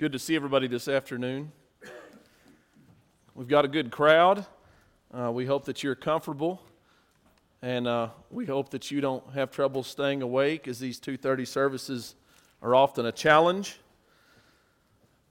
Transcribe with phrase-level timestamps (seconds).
[0.00, 1.52] good to see everybody this afternoon.
[3.34, 4.46] We've got a good crowd.
[5.12, 6.62] Uh, we hope that you're comfortable,
[7.60, 12.14] and uh, we hope that you don't have trouble staying awake, as these 2:30 services
[12.62, 13.78] are often a challenge.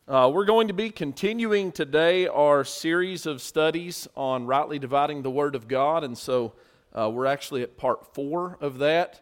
[0.08, 5.32] Uh, we're going to be continuing today our series of studies on rightly dividing the
[5.32, 6.54] Word of God, and so
[6.94, 9.22] uh, we're actually at part four of that.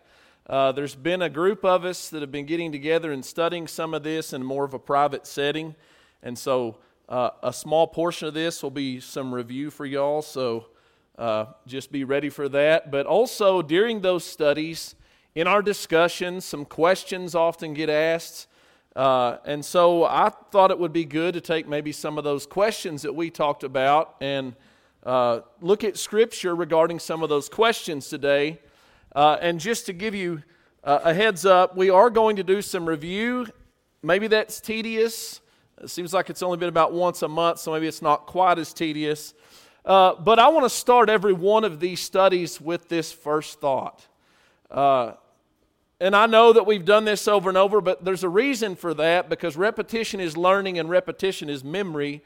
[0.49, 3.93] Uh, there's been a group of us that have been getting together and studying some
[3.93, 5.75] of this in more of a private setting.
[6.23, 6.77] And so
[7.09, 10.21] uh, a small portion of this will be some review for y'all.
[10.21, 10.67] So
[11.17, 12.91] uh, just be ready for that.
[12.91, 14.95] But also during those studies,
[15.35, 18.47] in our discussions, some questions often get asked.
[18.95, 22.45] Uh, and so I thought it would be good to take maybe some of those
[22.45, 24.55] questions that we talked about and
[25.03, 28.59] uh, look at Scripture regarding some of those questions today
[29.17, 30.43] uh, and just to give you
[30.83, 33.47] uh, a heads up, we are going to do some review.
[34.03, 35.41] Maybe that's tedious.
[35.81, 38.59] It seems like it's only been about once a month, so maybe it's not quite
[38.59, 39.33] as tedious.
[39.83, 44.05] Uh, but I want to start every one of these studies with this first thought.
[44.69, 45.13] Uh,
[45.99, 48.93] and I know that we've done this over and over, but there's a reason for
[48.93, 52.21] that because repetition is learning and repetition is memory.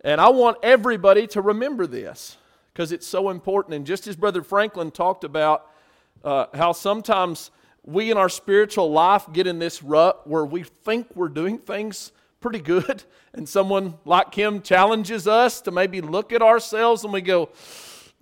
[0.00, 2.38] And I want everybody to remember this
[2.72, 3.76] because it's so important.
[3.76, 5.70] And just as Brother Franklin talked about,
[6.24, 7.50] uh, how sometimes
[7.84, 12.12] we in our spiritual life get in this rut where we think we're doing things
[12.40, 17.20] pretty good, and someone like him challenges us to maybe look at ourselves and we
[17.20, 17.50] go,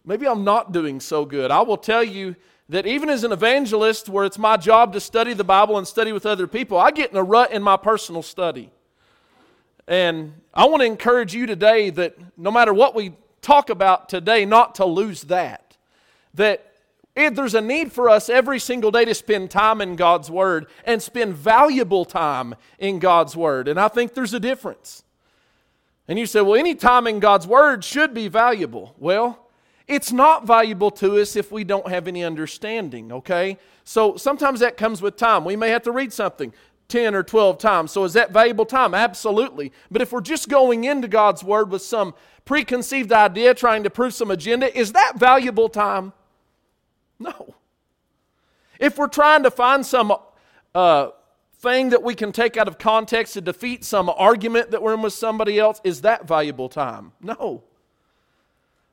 [0.04, 1.50] maybe I'm not doing so good.
[1.50, 2.36] I will tell you
[2.68, 6.12] that even as an evangelist, where it's my job to study the Bible and study
[6.12, 8.70] with other people, I get in a rut in my personal study.
[9.86, 14.44] And I want to encourage you today that no matter what we talk about today,
[14.44, 15.76] not to lose that.
[16.34, 16.71] That
[17.14, 21.02] there's a need for us every single day to spend time in God's Word and
[21.02, 23.68] spend valuable time in God's Word.
[23.68, 25.04] And I think there's a difference.
[26.08, 28.94] And you say, well, any time in God's Word should be valuable.
[28.98, 29.38] Well,
[29.86, 33.58] it's not valuable to us if we don't have any understanding, okay?
[33.84, 35.44] So sometimes that comes with time.
[35.44, 36.52] We may have to read something
[36.88, 37.92] 10 or 12 times.
[37.92, 38.94] So is that valuable time?
[38.94, 39.72] Absolutely.
[39.90, 44.14] But if we're just going into God's Word with some preconceived idea, trying to prove
[44.14, 46.12] some agenda, is that valuable time?
[47.22, 47.54] No.
[48.78, 50.12] If we're trying to find some
[50.74, 51.10] uh,
[51.58, 55.02] thing that we can take out of context to defeat some argument that we're in
[55.02, 57.12] with somebody else, is that valuable time?
[57.20, 57.62] No.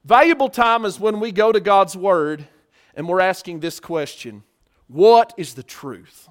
[0.06, 2.48] Valuable time is when we go to God's Word
[2.96, 4.44] and we're asking this question
[4.88, 6.30] What is the truth?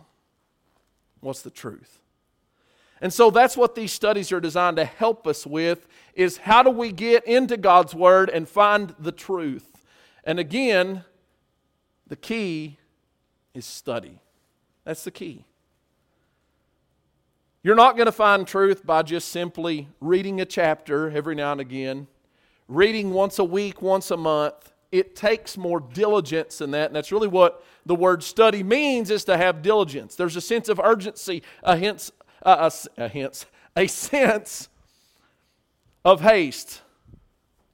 [1.20, 1.98] What's the truth?
[3.00, 6.70] And so that's what these studies are designed to help us with is how do
[6.70, 9.84] we get into God's word and find the truth?
[10.24, 11.04] And again,
[12.08, 12.78] the key
[13.54, 14.18] is study.
[14.84, 15.44] That's the key.
[17.62, 21.60] You're not going to find truth by just simply reading a chapter every now and
[21.60, 22.06] again,
[22.68, 24.72] reading once a week, once a month.
[24.90, 29.24] It takes more diligence than that, and that's really what the word study means is
[29.24, 30.14] to have diligence.
[30.14, 32.10] There's a sense of urgency, a hence,
[32.42, 33.44] a, a, hence,
[33.76, 34.68] a sense
[36.04, 36.80] of haste.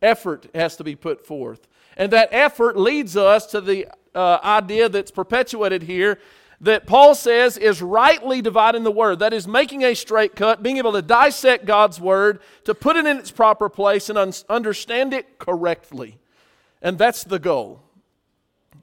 [0.03, 1.69] Effort has to be put forth.
[1.97, 6.19] And that effort leads us to the uh, idea that's perpetuated here
[6.61, 9.19] that Paul says is rightly dividing the word.
[9.19, 13.07] That is, making a straight cut, being able to dissect God's word, to put it
[13.07, 16.19] in its proper place and un- understand it correctly.
[16.81, 17.83] And that's the goal.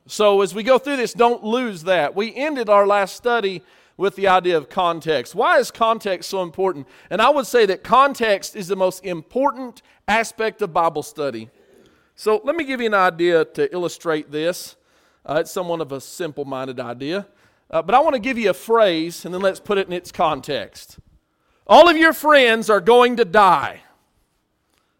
[0.05, 2.15] So, as we go through this, don't lose that.
[2.15, 3.63] We ended our last study
[3.97, 5.35] with the idea of context.
[5.35, 6.87] Why is context so important?
[7.09, 11.49] And I would say that context is the most important aspect of Bible study.
[12.15, 14.75] So, let me give you an idea to illustrate this.
[15.25, 17.27] Uh, it's somewhat of a simple minded idea.
[17.69, 19.93] Uh, but I want to give you a phrase and then let's put it in
[19.93, 20.99] its context.
[21.67, 23.81] All of your friends are going to die.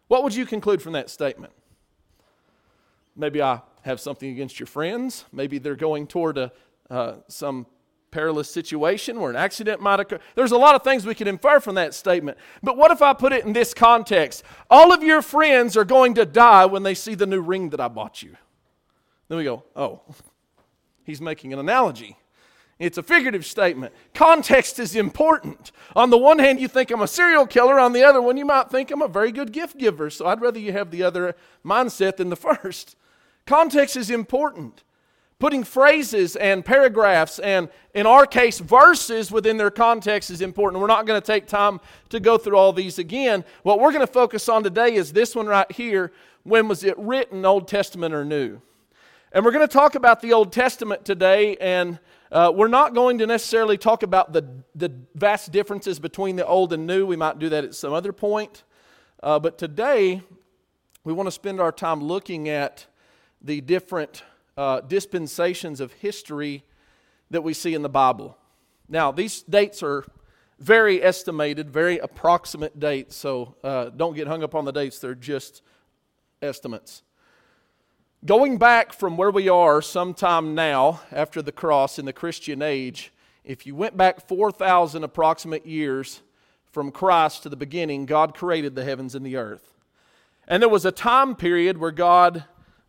[0.08, 1.52] What would you conclude from that statement?
[3.16, 5.24] Maybe I have something against your friends.
[5.32, 6.52] Maybe they're going toward a,
[6.88, 7.66] uh, some
[8.10, 10.20] perilous situation where an accident might occur.
[10.34, 12.38] There's a lot of things we could infer from that statement.
[12.62, 14.44] But what if I put it in this context?
[14.70, 17.80] All of your friends are going to die when they see the new ring that
[17.80, 18.36] I bought you.
[19.32, 20.02] Then we go, oh,
[21.04, 22.18] he's making an analogy.
[22.78, 23.94] It's a figurative statement.
[24.12, 25.72] Context is important.
[25.96, 27.80] On the one hand, you think I'm a serial killer.
[27.80, 30.10] On the other one, you might think I'm a very good gift giver.
[30.10, 31.34] So I'd rather you have the other
[31.64, 32.94] mindset than the first.
[33.46, 34.82] Context is important.
[35.38, 40.82] Putting phrases and paragraphs and, in our case, verses within their context is important.
[40.82, 41.80] We're not going to take time
[42.10, 43.46] to go through all these again.
[43.62, 46.12] What we're going to focus on today is this one right here.
[46.42, 48.60] When was it written, Old Testament or New?
[49.34, 51.98] And we're going to talk about the Old Testament today, and
[52.32, 54.42] Uh, we're not going to necessarily talk about the,
[54.74, 57.04] the vast differences between the old and new.
[57.04, 58.64] We might do that at some other point.
[59.22, 60.22] Uh, but today,
[61.04, 62.86] we want to spend our time looking at
[63.42, 64.24] the different
[64.56, 66.64] uh, dispensations of history
[67.30, 68.38] that we see in the Bible.
[68.88, 70.06] Now, these dates are
[70.58, 75.14] very estimated, very approximate dates, so uh, don't get hung up on the dates, they're
[75.14, 75.60] just
[76.40, 77.02] estimates.
[78.24, 83.12] Going back from where we are sometime now after the cross in the Christian age,
[83.42, 86.20] if you went back 4,000 approximate years
[86.70, 89.74] from Christ to the beginning, God created the heavens and the earth.
[90.46, 92.44] And there was a time period where God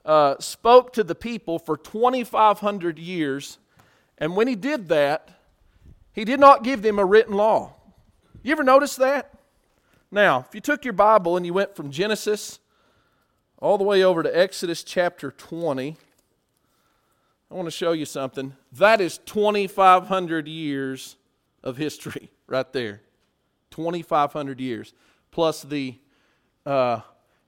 [0.06, 3.58] uh, spoke to the people for 2,500 years.
[4.20, 5.32] And when He did that,
[6.12, 7.74] He did not give them a written law.
[8.44, 9.34] You ever notice that?
[10.12, 12.60] Now, if you took your Bible and you went from Genesis
[13.64, 15.96] all the way over to Exodus chapter 20.
[17.50, 18.58] I want to show you something.
[18.74, 21.16] That is 2,500 years
[21.64, 23.00] of history right there.
[23.72, 24.94] 2,500 years,
[25.32, 25.96] plus the
[26.66, 27.00] uh,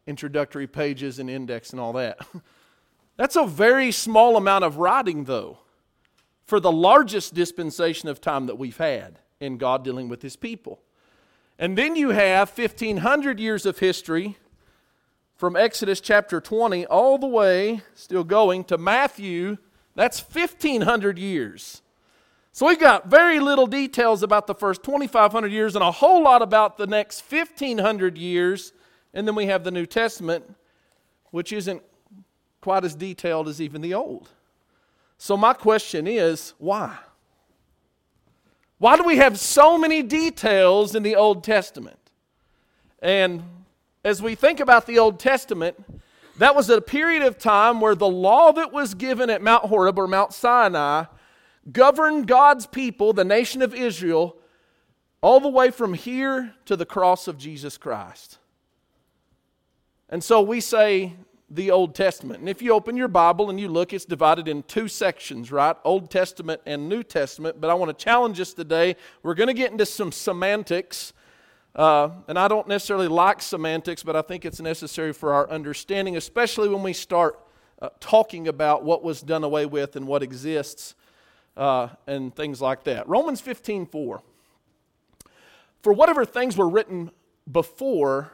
[0.07, 2.25] introductory pages and index and all that.
[3.17, 5.59] That's a very small amount of writing, though,
[6.45, 10.79] for the largest dispensation of time that we've had in God dealing with His people.
[11.59, 14.37] And then you have 1,500 years of history
[15.37, 19.57] from Exodus chapter 20 all the way, still going, to Matthew,
[19.95, 21.81] that's 1,500 years.
[22.51, 26.41] So we've got very little details about the first 2,500 years and a whole lot
[26.41, 28.71] about the next 1,500 years.
[29.13, 30.55] And then we have the New Testament,
[31.31, 31.81] which isn't
[32.61, 34.29] quite as detailed as even the Old.
[35.17, 36.97] So my question is why?
[38.77, 41.99] Why do we have so many details in the Old Testament?
[43.01, 43.43] And
[44.05, 45.75] as we think about the Old Testament,
[46.37, 49.97] that was a period of time where the law that was given at Mount Horeb
[49.97, 51.05] or Mount Sinai
[51.71, 54.37] governed God's people, the nation of Israel,
[55.21, 58.37] all the way from here to the cross of Jesus Christ.
[60.07, 61.13] And so we say
[61.49, 62.41] the Old Testament.
[62.41, 65.75] And if you open your Bible and you look, it's divided in two sections, right?
[65.83, 67.59] Old Testament and New Testament.
[67.59, 68.97] But I want to challenge us today.
[69.23, 71.13] We're going to get into some semantics
[71.75, 76.15] uh, and I don't necessarily like semantics, but I think it's necessary for our understanding,
[76.15, 77.39] especially when we start
[77.81, 80.95] uh, talking about what was done away with and what exists
[81.57, 83.07] uh, and things like that.
[83.09, 84.21] Romans 15 4.
[85.81, 87.11] For whatever things were written
[87.51, 88.31] before,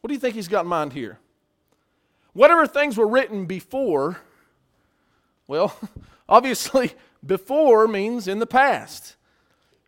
[0.00, 1.18] what do you think he's got in mind here?
[2.32, 4.18] Whatever things were written before,
[5.46, 5.74] well,
[6.28, 6.92] obviously,
[7.24, 9.16] before means in the past.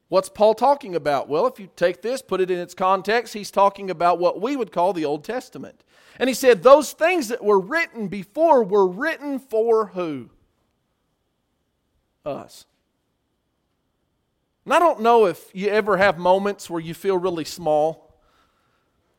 [0.09, 1.29] What's Paul talking about?
[1.29, 4.57] Well, if you take this, put it in its context, he's talking about what we
[4.57, 5.85] would call the Old Testament.
[6.19, 10.31] And he said those things that were written before were written for who?
[12.25, 12.65] Us.
[14.65, 18.15] And I don't know if you ever have moments where you feel really small,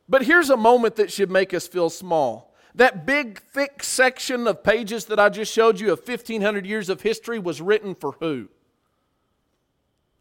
[0.07, 2.53] but here's a moment that should make us feel small.
[2.75, 7.01] That big, thick section of pages that I just showed you of 1,500 years of
[7.01, 8.49] history was written for who?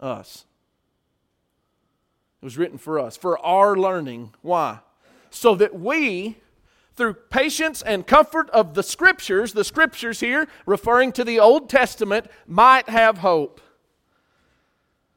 [0.00, 0.44] Us.
[2.40, 4.32] It was written for us, for our learning.
[4.42, 4.78] Why?
[5.30, 6.38] So that we,
[6.94, 12.26] through patience and comfort of the Scriptures, the Scriptures here referring to the Old Testament,
[12.46, 13.60] might have hope.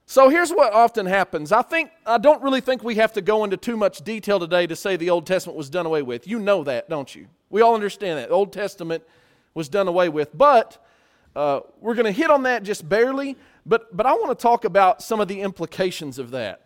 [0.08, 1.54] So here's what often happens.
[1.54, 4.68] I think I don't really think we have to go into too much detail today
[4.68, 6.28] to say the Old Testament was done away with.
[6.28, 7.28] You know that, don't you?
[7.50, 8.28] We all understand that.
[8.28, 9.04] The Old Testament
[9.54, 10.38] was done away with.
[10.38, 10.84] But
[11.34, 13.38] uh, we're going to hit on that just barely.
[13.66, 16.62] But, but I want to talk about some of the implications of that.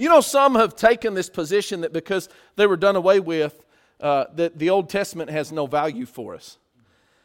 [0.00, 3.62] You know, some have taken this position that because they were done away with,
[4.00, 6.56] uh, that the Old Testament has no value for us.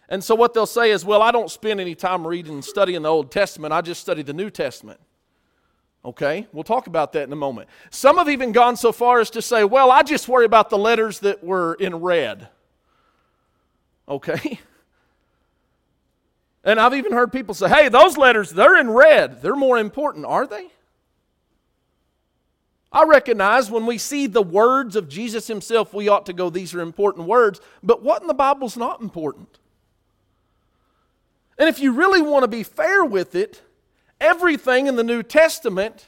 [0.10, 3.03] And so what they'll say is, well, I don't spend any time reading and studying
[3.03, 5.00] the Old Testament, I just study the New Testament.
[6.03, 7.70] Okay, we'll talk about that in a moment.
[7.91, 10.77] Some have even gone so far as to say, well, I just worry about the
[10.77, 12.50] letters that were in red.
[14.10, 14.60] Okay?
[16.67, 19.44] And I've even heard people say, hey, those letters, they're in red.
[19.44, 20.25] They're more important.
[20.25, 20.72] Are they?
[22.96, 26.74] I recognize when we see the words of Jesus himself, we ought to go, these
[26.74, 29.60] are important words, but what in the Bible is not important?
[31.58, 33.62] And if you really want to be fair with it,
[34.22, 36.08] everything in the New Testament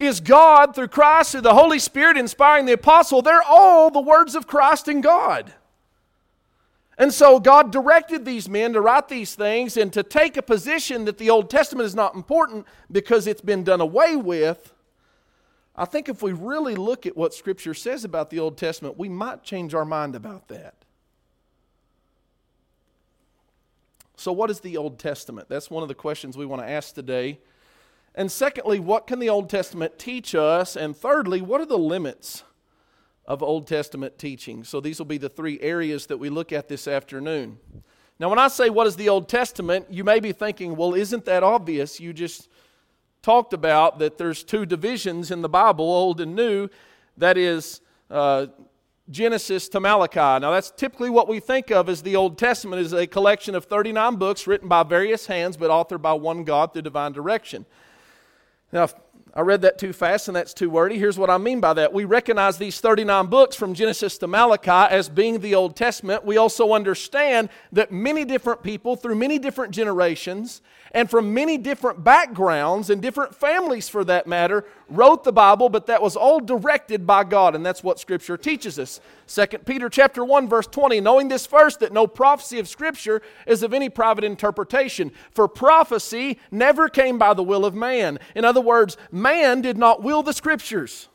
[0.00, 3.22] is God through Christ, through the Holy Spirit inspiring the apostle.
[3.22, 5.54] They're all the words of Christ and God.
[6.98, 11.04] And so God directed these men to write these things and to take a position
[11.04, 14.72] that the Old Testament is not important because it's been done away with
[15.76, 19.10] I think if we really look at what Scripture says about the Old Testament, we
[19.10, 20.74] might change our mind about that.
[24.16, 25.48] So, what is the Old Testament?
[25.50, 27.38] That's one of the questions we want to ask today.
[28.14, 30.74] And secondly, what can the Old Testament teach us?
[30.74, 32.42] And thirdly, what are the limits
[33.26, 34.64] of Old Testament teaching?
[34.64, 37.58] So, these will be the three areas that we look at this afternoon.
[38.18, 41.26] Now, when I say what is the Old Testament, you may be thinking, well, isn't
[41.26, 42.00] that obvious?
[42.00, 42.48] You just
[43.26, 46.68] talked about that there's two divisions in the Bible, Old and New.
[47.16, 48.46] That is, uh,
[49.10, 50.40] Genesis to Malachi.
[50.40, 53.64] Now, that's typically what we think of as the Old Testament is a collection of
[53.64, 57.66] 39 books written by various hands, but authored by one God through divine direction.
[58.72, 58.86] Now,
[59.34, 60.96] I read that too fast and that's too wordy.
[60.96, 61.92] Here's what I mean by that.
[61.92, 66.24] We recognize these 39 books from Genesis to Malachi as being the Old Testament.
[66.24, 70.62] We also understand that many different people through many different generations
[70.96, 75.86] and from many different backgrounds and different families for that matter wrote the Bible, but
[75.88, 78.98] that was all directed by God, and that's what Scripture teaches us.
[79.26, 83.62] 2 Peter chapter 1, verse 20, knowing this first, that no prophecy of Scripture is
[83.62, 85.12] of any private interpretation.
[85.32, 88.18] For prophecy never came by the will of man.
[88.34, 91.10] In other words, man did not will the Scriptures.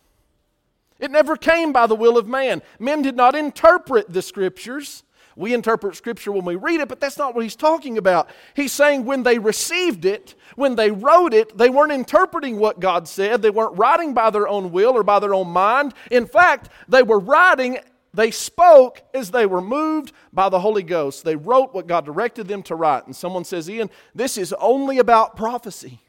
[1.00, 2.62] It never came by the will of man.
[2.78, 5.02] Men did not interpret the Scriptures.
[5.36, 8.30] We interpret Scripture when we read it, but that's not what he's talking about.
[8.56, 13.08] He's saying when they received it, when they wrote it, they weren't interpreting what God
[13.08, 13.42] said.
[13.42, 15.94] They weren't writing by their own will or by their own mind.
[16.10, 17.80] In fact, they were writing,
[18.14, 21.24] they spoke as they were moved by the Holy Ghost.
[21.24, 23.06] They wrote what God directed them to write.
[23.06, 26.02] And someone says, Ian, this is only about prophecy.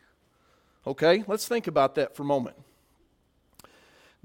[0.84, 2.56] Okay, let's think about that for a moment.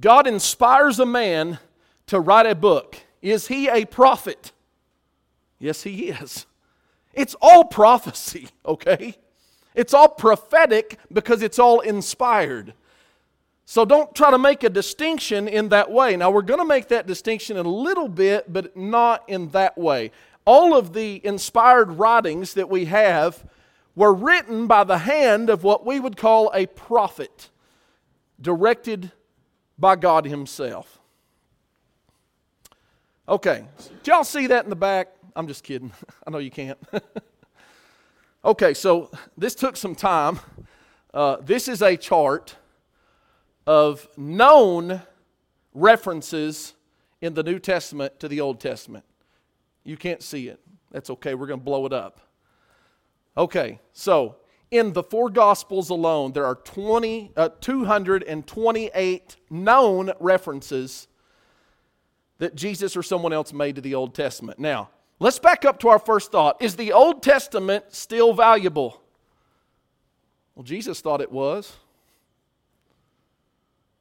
[0.02, 1.60] God inspires a man
[2.08, 2.98] to write a book.
[3.22, 4.52] Is he a prophet?
[5.60, 6.46] Yes, he is.
[7.14, 9.16] It's all prophecy, okay?
[9.76, 12.74] It's all prophetic because it's all inspired.
[13.66, 16.16] So don't try to make a distinction in that way.
[16.16, 19.78] Now, we're going to make that distinction in a little bit, but not in that
[19.78, 20.12] way.
[20.46, 23.44] All of the inspired writings that we have
[23.94, 27.50] were written by the hand of what we would call a prophet,
[28.40, 29.12] directed
[29.78, 31.00] by God Himself.
[33.28, 33.66] Okay,
[34.02, 35.10] did y'all see that in the back?
[35.38, 35.94] I'm just kidding.
[36.28, 36.80] I know you can't.
[38.46, 40.40] okay, so this took some time.
[41.14, 42.56] Uh, this is a chart
[43.68, 45.04] of known
[45.76, 46.74] references
[47.22, 49.06] in the New Testament to the Old Testament.
[49.84, 50.60] You can't see it.
[50.90, 51.36] That's okay.
[51.36, 52.20] We're going to blow it up.
[53.38, 54.38] Okay, so
[54.72, 61.08] in the four Gospels alone, there are 20, uh, 228 known references
[62.40, 64.58] that Jesus or someone else made to the Old Testament.
[64.58, 66.62] Now, Let's back up to our first thought.
[66.62, 69.02] Is the Old Testament still valuable?
[70.56, 71.76] Well, Jesus thought it was.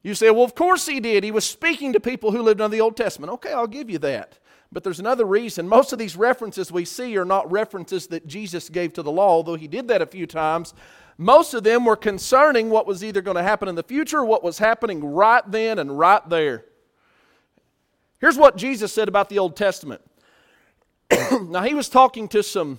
[0.03, 1.25] You say, well, of course he did.
[1.25, 3.33] He was speaking to people who lived under the Old Testament.
[3.33, 4.39] Okay, I'll give you that.
[4.71, 5.69] But there's another reason.
[5.69, 9.31] Most of these references we see are not references that Jesus gave to the law,
[9.31, 10.75] although he did that a few times.
[11.19, 14.25] Most of them were concerning what was either going to happen in the future or
[14.25, 16.67] what was happening right then and right there.
[18.21, 20.03] Here's what Jesus said about the Old Testament
[21.49, 22.79] now, he was talking to some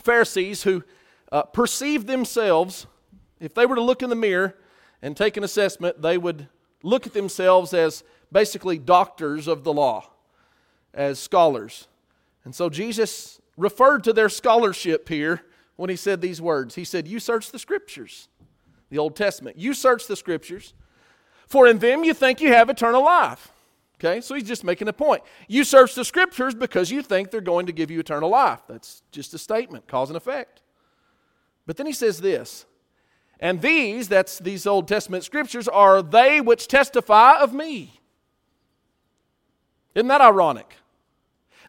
[0.00, 0.82] Pharisees who
[1.32, 2.86] uh, perceived themselves,
[3.40, 4.54] if they were to look in the mirror
[5.02, 6.48] and take an assessment, they would
[6.82, 10.10] look at themselves as basically doctors of the law,
[10.92, 11.88] as scholars.
[12.44, 15.42] And so Jesus referred to their scholarship here
[15.76, 16.74] when he said these words.
[16.74, 18.28] He said, You search the scriptures,
[18.90, 19.56] the Old Testament.
[19.56, 20.74] You search the scriptures,
[21.46, 23.50] for in them you think you have eternal life.
[23.98, 25.22] Okay, so he's just making a point.
[25.46, 28.60] You search the scriptures because you think they're going to give you eternal life.
[28.68, 30.62] That's just a statement, cause and effect.
[31.66, 32.66] But then he says this,
[33.40, 38.00] and these, that's these Old Testament scriptures, are they which testify of me.
[39.94, 40.74] Isn't that ironic?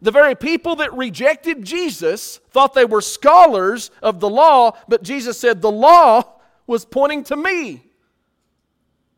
[0.02, 5.38] The very people that rejected Jesus thought they were scholars of the law, but Jesus
[5.38, 6.22] said the law
[6.66, 7.82] was pointing to me.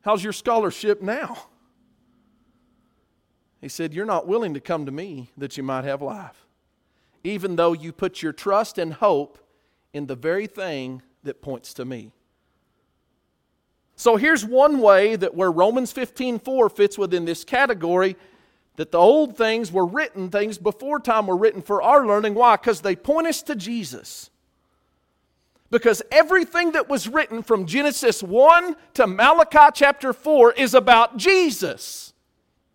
[0.02, 1.48] How's your scholarship now?
[3.60, 6.46] He said, You're not willing to come to me that you might have life,
[7.24, 9.38] even though you put your trust and hope
[9.92, 12.12] in the very thing that points to me.
[13.96, 18.16] So here's one way that where Romans 15:4 fits within this category
[18.76, 22.34] that the old things were written, things before time were written for our learning.
[22.34, 22.54] Why?
[22.54, 24.30] Because they point us to Jesus.
[25.68, 32.07] Because everything that was written from Genesis 1 to Malachi chapter 4 is about Jesus.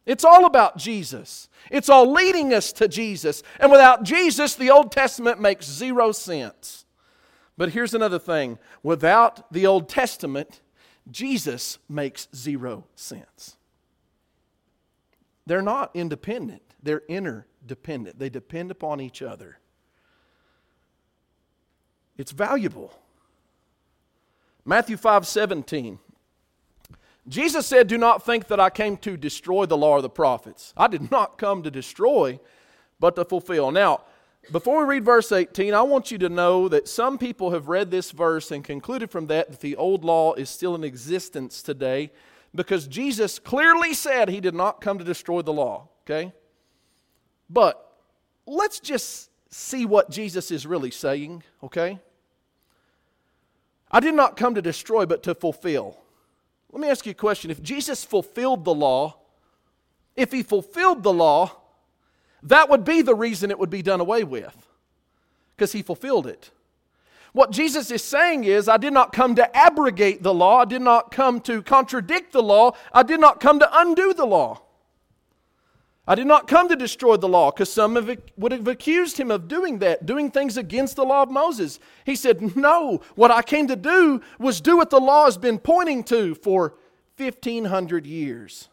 [0.05, 1.47] It's all about Jesus.
[1.71, 3.41] It's all leading us to Jesus.
[3.59, 6.85] And without Jesus, the Old Testament makes zero sense.
[7.57, 10.61] But here's another thing without the Old Testament,
[11.09, 13.55] Jesus makes zero sense.
[15.45, 18.19] They're not independent, they're interdependent.
[18.19, 19.59] They depend upon each other.
[22.17, 22.93] It's valuable.
[24.65, 25.99] Matthew 5 17.
[27.27, 30.73] Jesus said, Do not think that I came to destroy the law or the prophets.
[30.75, 32.39] I did not come to destroy,
[32.99, 33.71] but to fulfill.
[33.71, 34.01] Now,
[34.51, 37.91] before we read verse 18, I want you to know that some people have read
[37.91, 42.11] this verse and concluded from that that the old law is still in existence today
[42.53, 46.33] because Jesus clearly said he did not come to destroy the law, okay?
[47.49, 47.89] But
[48.45, 51.99] let's just see what Jesus is really saying, okay?
[53.89, 56.02] I did not come to destroy, but to fulfill.
[56.73, 57.51] Let me ask you a question.
[57.51, 59.17] If Jesus fulfilled the law,
[60.15, 61.51] if he fulfilled the law,
[62.41, 64.67] that would be the reason it would be done away with,
[65.55, 66.49] because he fulfilled it.
[67.31, 70.81] What Jesus is saying is, I did not come to abrogate the law, I did
[70.81, 74.62] not come to contradict the law, I did not come to undo the law.
[76.05, 77.93] I did not come to destroy the law because some
[78.35, 81.79] would have accused him of doing that, doing things against the law of Moses.
[82.05, 85.59] He said, No, what I came to do was do what the law has been
[85.59, 86.75] pointing to for
[87.17, 88.67] 1,500 years,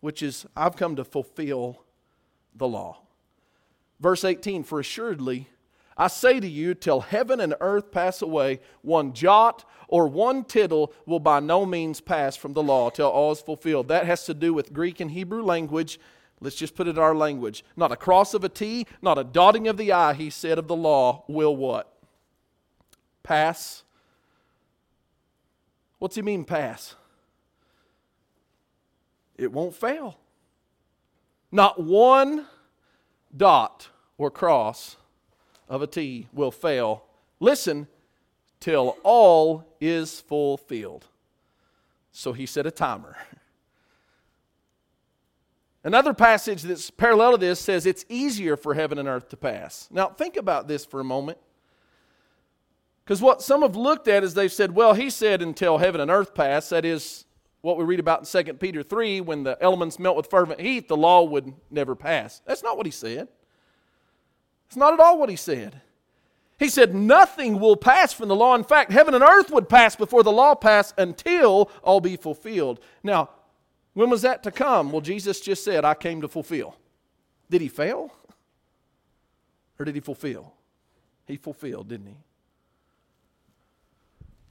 [0.00, 1.82] which is, I've come to fulfill
[2.52, 2.98] the law.
[4.00, 5.48] Verse 18 For assuredly,
[5.96, 10.92] I say to you, till heaven and earth pass away, one jot or one tittle
[11.06, 13.86] will by no means pass from the law till all is fulfilled.
[13.86, 16.00] That has to do with Greek and Hebrew language
[16.46, 17.64] Let's just put it in our language.
[17.76, 20.68] Not a cross of a T, not a dotting of the I, he said, of
[20.68, 21.92] the law will what?
[23.24, 23.82] Pass.
[25.98, 26.94] What's he mean, pass?
[29.36, 30.18] It won't fail.
[31.50, 32.46] Not one
[33.36, 34.98] dot or cross
[35.68, 37.02] of a T will fail.
[37.40, 37.88] Listen,
[38.60, 41.06] till all is fulfilled.
[42.12, 43.16] So he set a timer.
[45.86, 49.86] Another passage that's parallel to this says it's easier for heaven and earth to pass.
[49.92, 51.38] Now, think about this for a moment.
[53.04, 56.10] Because what some have looked at is they've said, well, he said until heaven and
[56.10, 57.24] earth pass, that is
[57.60, 60.88] what we read about in 2 Peter 3, when the elements melt with fervent heat,
[60.88, 62.42] the law would never pass.
[62.44, 63.28] That's not what he said.
[64.66, 65.82] It's not at all what he said.
[66.58, 68.56] He said, Nothing will pass from the law.
[68.56, 72.80] In fact, heaven and earth would pass before the law pass until all be fulfilled.
[73.04, 73.30] Now,
[73.96, 74.92] when was that to come?
[74.92, 76.76] Well, Jesus just said, I came to fulfill.
[77.48, 78.12] Did he fail?
[79.78, 80.52] Or did he fulfill?
[81.26, 82.16] He fulfilled, didn't he?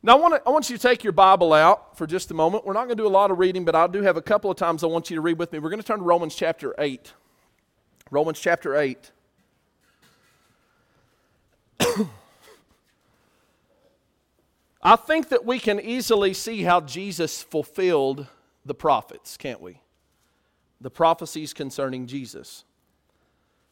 [0.01, 2.33] Now, I want, to, I want you to take your Bible out for just a
[2.33, 2.65] moment.
[2.65, 4.49] We're not going to do a lot of reading, but I do have a couple
[4.49, 5.59] of times I want you to read with me.
[5.59, 7.13] We're going to turn to Romans chapter 8.
[8.09, 9.11] Romans chapter 8.
[14.81, 18.25] I think that we can easily see how Jesus fulfilled
[18.65, 19.81] the prophets, can't we?
[20.81, 22.65] The prophecies concerning Jesus.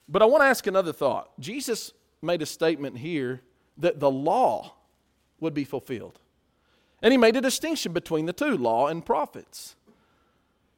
[0.07, 1.31] But I want to ask another thought.
[1.39, 3.41] Jesus made a statement here
[3.77, 4.75] that the law
[5.39, 6.19] would be fulfilled.
[7.01, 9.75] And he made a distinction between the two, law and prophets.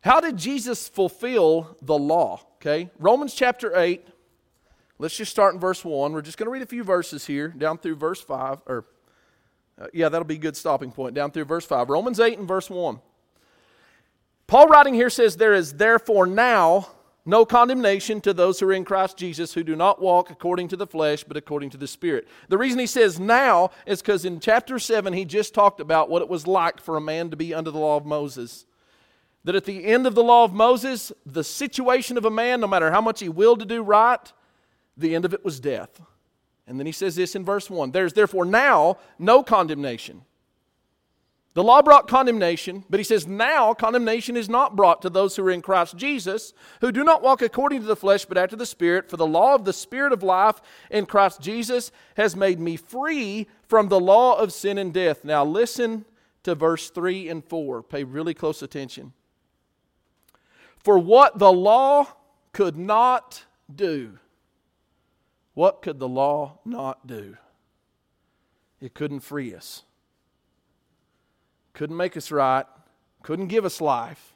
[0.02, 2.42] How did Jesus fulfill the law?
[2.56, 4.08] Okay, Romans chapter 8.
[4.98, 6.14] Let's just start in verse 1.
[6.14, 8.60] We're just going to read a few verses here, down through verse 5.
[8.66, 8.86] Or,
[9.80, 11.90] uh, yeah, that'll be a good stopping point, down through verse 5.
[11.90, 13.00] Romans 8 and verse 1.
[14.48, 16.90] Paul writing here says, There is therefore now
[17.26, 20.76] no condemnation to those who are in Christ Jesus who do not walk according to
[20.76, 22.28] the flesh, but according to the Spirit.
[22.50, 26.22] The reason he says now is because in chapter 7, he just talked about what
[26.22, 28.66] it was like for a man to be under the law of Moses.
[29.44, 32.68] That at the end of the law of Moses, the situation of a man, no
[32.68, 34.32] matter how much he willed to do right,
[34.96, 36.02] the end of it was death.
[36.68, 40.22] And then he says this in verse 1 There's therefore now no condemnation
[41.56, 45.48] the law brought condemnation, but he says now condemnation is not brought to those who
[45.48, 48.66] are in Christ Jesus, who do not walk according to the flesh, but after the
[48.66, 49.10] Spirit.
[49.10, 53.48] For the law of the Spirit of life in Christ Jesus has made me free
[53.70, 55.24] from the law of sin and death.
[55.24, 56.04] Now listen
[56.44, 57.84] to verse 3 and 4.
[57.84, 59.14] Pay really close attention.
[60.84, 62.06] For what the law
[62.52, 64.20] could not do,
[65.54, 67.38] what could the law not do?
[68.82, 69.84] It couldn't free us
[71.76, 72.66] couldn't make us right,
[73.22, 74.36] couldn't give us life.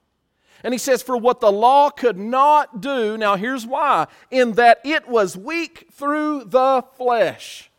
[0.64, 4.80] And he says, For what the law could not do, now here's why, in that
[4.84, 7.72] it was weak through the flesh.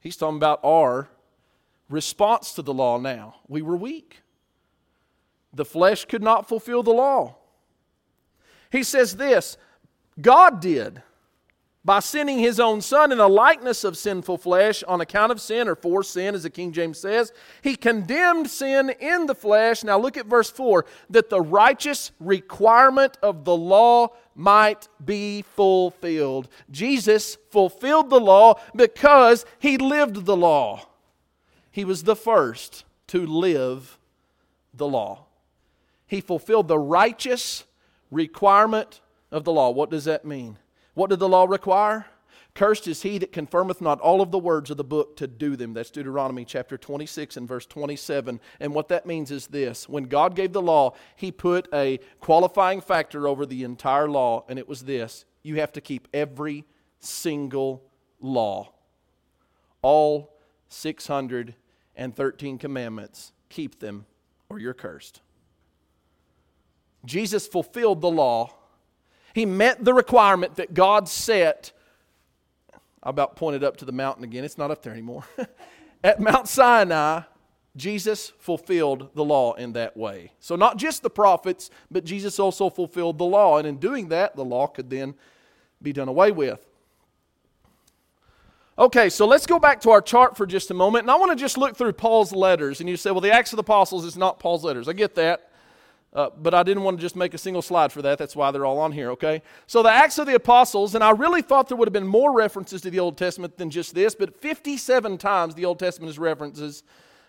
[0.00, 1.08] He's talking about our
[1.88, 3.36] response to the law now.
[3.46, 4.22] We were weak.
[5.52, 7.36] The flesh could not fulfill the law.
[8.72, 9.56] He says this
[10.20, 11.02] God did
[11.84, 15.68] by sending his own son in the likeness of sinful flesh on account of sin
[15.68, 17.32] or for sin, as the King James says.
[17.60, 19.84] He condemned sin in the flesh.
[19.84, 26.48] Now look at verse 4 that the righteous requirement of the law might be fulfilled.
[26.70, 30.86] Jesus fulfilled the law because he lived the law.
[31.70, 33.98] he was the first to live
[34.72, 35.26] the law.
[36.06, 37.64] He fulfilled the righteous
[38.10, 39.70] requirement of the law.
[39.70, 40.58] What does that mean?
[40.94, 42.06] What did the law require?
[42.54, 45.56] Cursed is he that confirmeth not all of the words of the book to do
[45.56, 45.74] them.
[45.74, 48.40] That's Deuteronomy chapter 26 and verse 27.
[48.60, 52.80] And what that means is this when God gave the law, he put a qualifying
[52.80, 56.64] factor over the entire law, and it was this you have to keep every
[57.00, 57.82] single
[58.20, 58.72] law.
[59.82, 64.06] All 613 commandments, keep them
[64.48, 65.20] or you're cursed.
[67.04, 68.54] Jesus fulfilled the law.
[69.34, 71.72] He met the requirement that God set
[73.04, 74.44] I about pointed up to the mountain again.
[74.44, 75.24] It's not up there anymore.
[76.04, 77.20] At Mount Sinai,
[77.76, 80.32] Jesus fulfilled the law in that way.
[80.40, 83.58] So, not just the prophets, but Jesus also fulfilled the law.
[83.58, 85.14] And in doing that, the law could then
[85.82, 86.66] be done away with.
[88.78, 91.02] Okay, so let's go back to our chart for just a moment.
[91.02, 92.80] And I want to just look through Paul's letters.
[92.80, 94.88] And you say, well, the Acts of the Apostles is not Paul's letters.
[94.88, 95.50] I get that.
[96.14, 98.18] Uh, but I didn't want to just make a single slide for that.
[98.18, 99.42] That's why they're all on here, okay?
[99.66, 102.32] So the Acts of the Apostles, and I really thought there would have been more
[102.32, 106.18] references to the Old Testament than just this, but 57 times the Old Testament is
[106.18, 106.84] references,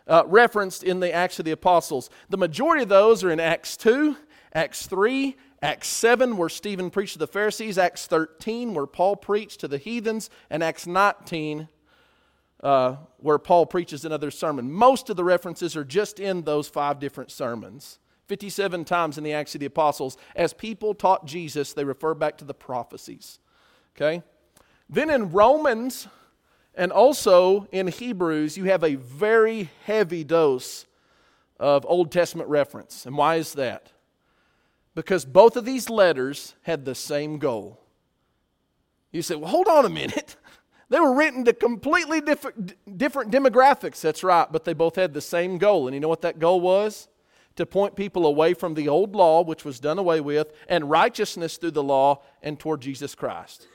[0.07, 2.11] uh, referenced in the Acts of the Apostles.
[2.29, 4.17] The majority of those are in Acts 2,
[4.53, 9.61] Acts 3, Acts 7, where Stephen preached to the Pharisees, Acts 13, where Paul preached
[9.61, 11.69] to the heathens, and Acts 19,
[12.61, 14.71] uh, where Paul preaches another sermon.
[14.71, 17.97] Most of the references are just in those five different sermons.
[18.27, 20.17] 57 times in the Acts of the Apostles.
[20.35, 23.39] As people taught Jesus, they refer back to the prophecies.
[23.95, 24.23] Okay?
[24.89, 26.07] Then in Romans
[26.75, 30.85] and also in Hebrews, you have a very heavy dose
[31.59, 33.05] of Old Testament reference.
[33.05, 33.91] And why is that?
[34.93, 37.79] Because both of these letters had the same goal.
[39.11, 40.35] You say, well, hold on a minute.
[40.87, 44.01] They were written to completely different, different demographics.
[44.01, 45.87] That's right, but they both had the same goal.
[45.87, 47.07] And you know what that goal was?
[47.55, 51.57] To point people away from the old law, which was done away with, and righteousness
[51.57, 53.67] through the law and toward Jesus Christ.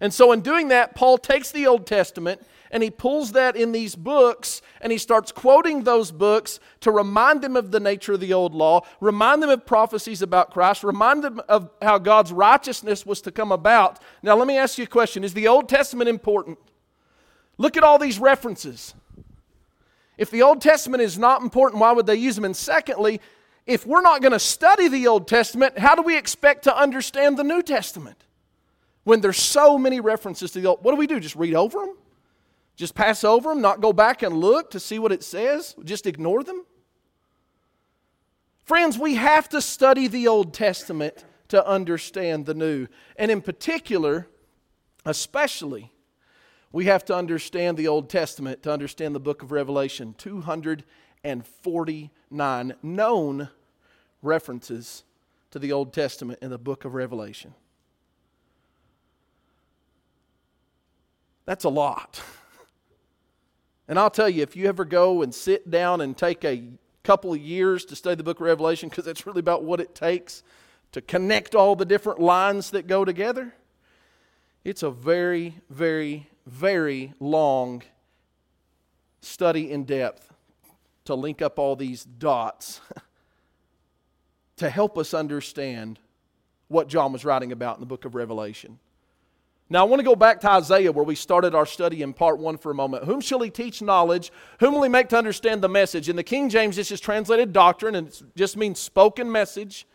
[0.00, 3.70] And so, in doing that, Paul takes the Old Testament and he pulls that in
[3.70, 8.20] these books and he starts quoting those books to remind them of the nature of
[8.20, 13.06] the old law, remind them of prophecies about Christ, remind them of how God's righteousness
[13.06, 14.00] was to come about.
[14.22, 16.58] Now, let me ask you a question Is the Old Testament important?
[17.56, 18.94] Look at all these references.
[20.16, 22.44] If the Old Testament is not important, why would they use them?
[22.44, 23.20] And secondly,
[23.66, 27.36] if we're not going to study the Old Testament, how do we expect to understand
[27.36, 28.24] the New Testament?
[29.04, 31.20] When there's so many references to the Old, what do we do?
[31.20, 31.96] Just read over them?
[32.76, 35.74] Just pass over them, not go back and look to see what it says?
[35.84, 36.64] Just ignore them?
[38.64, 42.88] Friends, we have to study the Old Testament to understand the New.
[43.16, 44.26] And in particular,
[45.04, 45.92] especially,
[46.74, 50.16] we have to understand the Old Testament to understand the book of Revelation.
[50.18, 53.48] 249 known
[54.22, 55.04] references
[55.52, 57.54] to the Old Testament in the book of Revelation.
[61.46, 62.20] That's a lot.
[63.86, 66.64] And I'll tell you, if you ever go and sit down and take a
[67.02, 69.94] couple of years to study the book of Revelation, because that's really about what it
[69.94, 70.42] takes
[70.92, 73.54] to connect all the different lines that go together,
[74.64, 77.82] it's a very, very very long
[79.20, 80.32] study in depth
[81.04, 82.80] to link up all these dots
[84.56, 85.98] to help us understand
[86.68, 88.78] what John was writing about in the book of Revelation.
[89.70, 92.38] Now, I want to go back to Isaiah where we started our study in part
[92.38, 93.04] one for a moment.
[93.04, 94.30] Whom shall he teach knowledge?
[94.60, 96.08] Whom will he make to understand the message?
[96.08, 99.86] In the King James, this is translated doctrine, and it just means spoken message.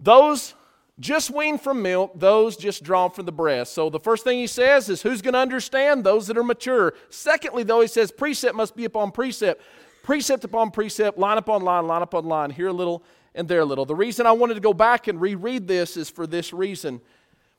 [0.00, 0.54] Those
[1.00, 3.72] just weaned from milk, those just drawn from the breast.
[3.72, 6.04] So the first thing he says is who's going to understand?
[6.04, 6.94] Those that are mature.
[7.10, 9.62] Secondly, though, he says precept must be upon precept.
[10.02, 13.64] Precept upon precept, line upon line, line upon line, here a little and there a
[13.64, 13.86] little.
[13.86, 17.00] The reason I wanted to go back and reread this is for this reason.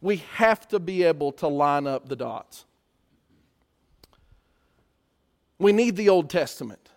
[0.01, 2.65] We have to be able to line up the dots.
[5.57, 6.89] We need the Old Testament.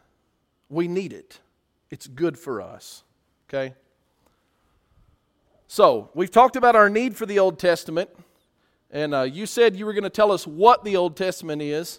[0.69, 1.39] We need it.
[1.91, 3.05] It's good for us.
[3.49, 3.75] Okay?
[5.69, 8.09] So, we've talked about our need for the Old Testament,
[8.89, 11.99] and uh, you said you were going to tell us what the Old Testament is,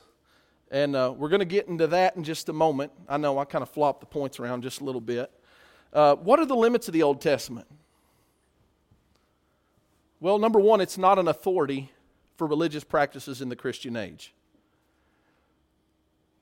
[0.71, 2.93] and uh, we're going to get into that in just a moment.
[3.09, 5.29] I know I kind of flopped the points around just a little bit.
[5.91, 7.67] Uh, what are the limits of the Old Testament?
[10.21, 11.91] Well, number one, it's not an authority
[12.37, 14.33] for religious practices in the Christian age.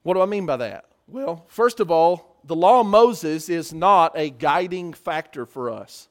[0.04, 0.86] What do I mean by that?
[1.08, 6.08] Well, first of all, the law of Moses is not a guiding factor for us.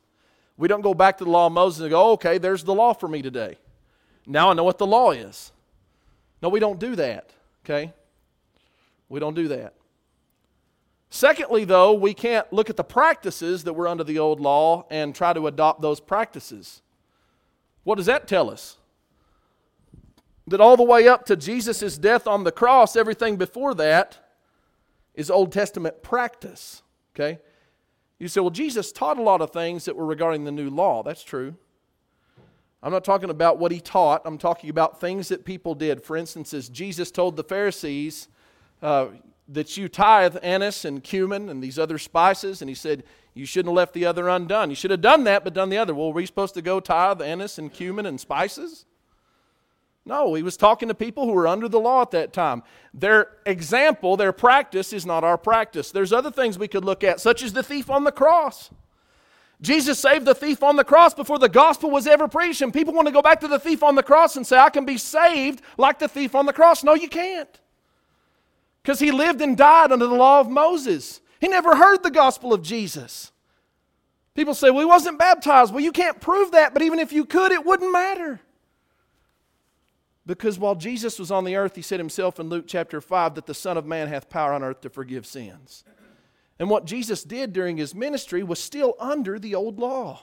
[0.56, 2.74] We don't go back to the law of Moses and go, oh, okay, there's the
[2.74, 3.58] law for me today.
[4.26, 5.52] Now I know what the law is.
[6.40, 7.30] No, we don't do that,
[7.64, 7.92] okay?
[9.08, 9.74] We don't do that.
[11.10, 15.14] Secondly, though, we can't look at the practices that were under the old law and
[15.14, 16.82] try to adopt those practices.
[17.84, 18.78] What does that tell us?
[20.46, 24.18] That all the way up to Jesus' death on the cross, everything before that
[25.14, 26.82] is Old Testament practice.
[27.14, 27.38] Okay?
[28.18, 31.02] You say, well, Jesus taught a lot of things that were regarding the new law.
[31.02, 31.56] That's true.
[32.82, 36.02] I'm not talking about what he taught, I'm talking about things that people did.
[36.02, 38.28] For instance, as Jesus told the Pharisees,
[38.82, 39.06] uh,
[39.48, 43.70] that you tithe anise and cumin and these other spices, and he said, You shouldn't
[43.70, 44.70] have left the other undone.
[44.70, 45.94] You should have done that, but done the other.
[45.94, 48.86] Well, were we supposed to go tithe anise and cumin and spices?
[50.06, 52.62] No, he was talking to people who were under the law at that time.
[52.92, 55.90] Their example, their practice is not our practice.
[55.90, 58.70] There's other things we could look at, such as the thief on the cross.
[59.62, 62.92] Jesus saved the thief on the cross before the gospel was ever preached, and people
[62.92, 64.98] want to go back to the thief on the cross and say, I can be
[64.98, 66.84] saved like the thief on the cross.
[66.84, 67.60] No, you can't
[68.84, 71.22] because he lived and died under the law of Moses.
[71.40, 73.32] He never heard the gospel of Jesus.
[74.34, 75.72] People say, well, he wasn't baptized.
[75.72, 78.40] Well, you can't prove that, but even if you could, it wouldn't matter.
[80.26, 83.46] Because while Jesus was on the earth, he said himself in Luke chapter 5 that
[83.46, 85.84] the Son of Man hath power on earth to forgive sins.
[86.58, 90.20] And what Jesus did during his ministry was still under the old law.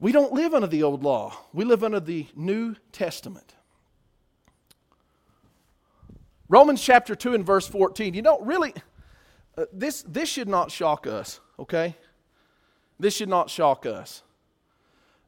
[0.00, 3.54] We don't live under the old law, we live under the New Testament.
[6.48, 8.12] Romans chapter 2 and verse 14.
[8.12, 8.74] You know, really,
[9.56, 11.96] uh, this, this should not shock us, okay?
[13.00, 14.22] This should not shock us.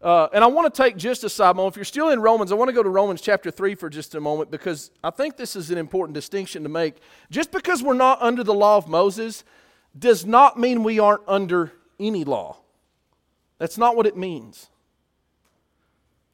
[0.02, 1.72] Uh, and I want to take just a side moment.
[1.72, 4.14] If you're still in Romans, I want to go to Romans chapter 3 for just
[4.14, 6.96] a moment because I think this is an important distinction to make.
[7.30, 9.44] Just because we're not under the law of Moses
[9.98, 12.58] does not mean we aren't under any law.
[13.58, 14.68] That's not what it means.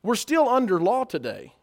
[0.03, 1.55] We're still under law today.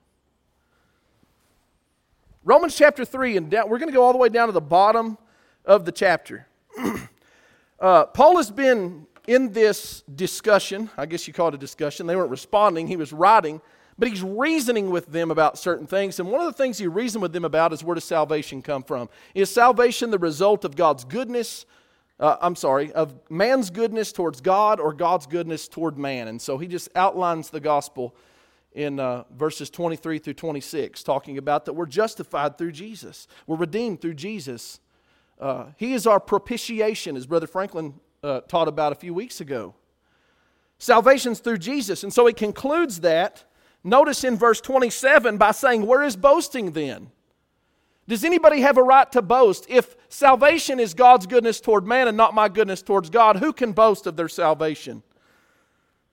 [2.43, 4.61] Romans chapter 3, and down, we're going to go all the way down to the
[4.61, 5.17] bottom
[5.65, 6.47] of the chapter.
[7.79, 10.89] uh, Paul has been in this discussion.
[10.97, 12.07] I guess you call it a discussion.
[12.07, 13.61] They weren't responding, he was writing,
[13.99, 16.19] but he's reasoning with them about certain things.
[16.19, 18.83] And one of the things he reasoned with them about is where does salvation come
[18.83, 19.09] from?
[19.35, 21.65] Is salvation the result of God's goodness?
[22.19, 26.27] Uh, I'm sorry, of man's goodness towards God or God's goodness toward man?
[26.27, 28.15] And so he just outlines the gospel
[28.73, 34.01] in uh, verses 23 through 26, talking about that we're justified through Jesus, we're redeemed
[34.01, 34.79] through Jesus.
[35.39, 39.75] Uh, he is our propitiation, as Brother Franklin uh, taught about a few weeks ago.
[40.79, 42.03] Salvation's through Jesus.
[42.03, 43.43] And so he concludes that,
[43.83, 47.11] notice in verse 27, by saying, Where is boasting then?
[48.07, 49.65] Does anybody have a right to boast?
[49.69, 53.73] If salvation is God's goodness toward man and not my goodness towards God, who can
[53.73, 55.03] boast of their salvation?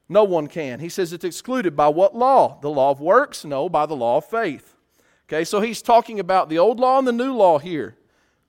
[0.09, 0.81] No one can.
[0.81, 2.59] He says it's excluded by what law?
[2.61, 3.45] The law of works?
[3.45, 4.75] No, by the law of faith.
[5.29, 7.97] Okay, so he's talking about the old law and the new law here.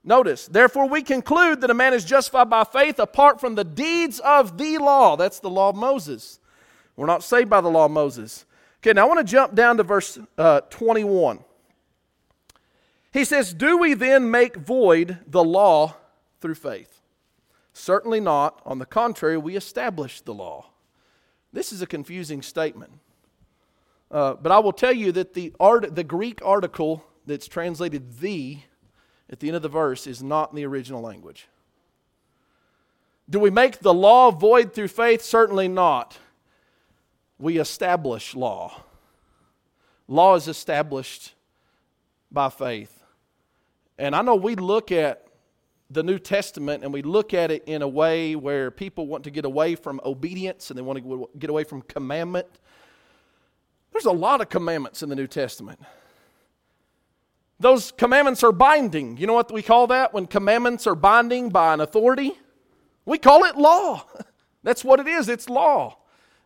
[0.07, 4.19] Notice, therefore, we conclude that a man is justified by faith apart from the deeds
[4.19, 5.17] of the law.
[5.17, 6.39] That's the law of Moses.
[6.95, 8.45] We're not saved by the law of Moses.
[8.79, 11.39] Okay, now I want to jump down to verse uh, 21.
[13.11, 15.95] He says, Do we then make void the law
[16.39, 17.01] through faith?
[17.73, 18.61] Certainly not.
[18.63, 20.67] On the contrary, we establish the law.
[21.51, 22.91] This is a confusing statement.
[24.11, 28.59] Uh, but I will tell you that the, art, the Greek article that's translated the
[29.29, 31.47] at the end of the verse is not in the original language.
[33.29, 35.23] Do we make the law void through faith?
[35.23, 36.17] Certainly not.
[37.39, 38.83] We establish law.
[40.07, 41.33] Law is established
[42.31, 43.03] by faith.
[43.97, 45.25] And I know we look at
[45.89, 49.31] the New Testament and we look at it in a way where people want to
[49.31, 52.47] get away from obedience and they want to get away from commandment.
[53.91, 55.79] There's a lot of commandments in the New Testament.
[57.59, 59.17] Those commandments are binding.
[59.17, 62.33] You know what we call that when commandments are binding by an authority?
[63.05, 64.05] We call it law.
[64.63, 65.97] That's what it is, it's law.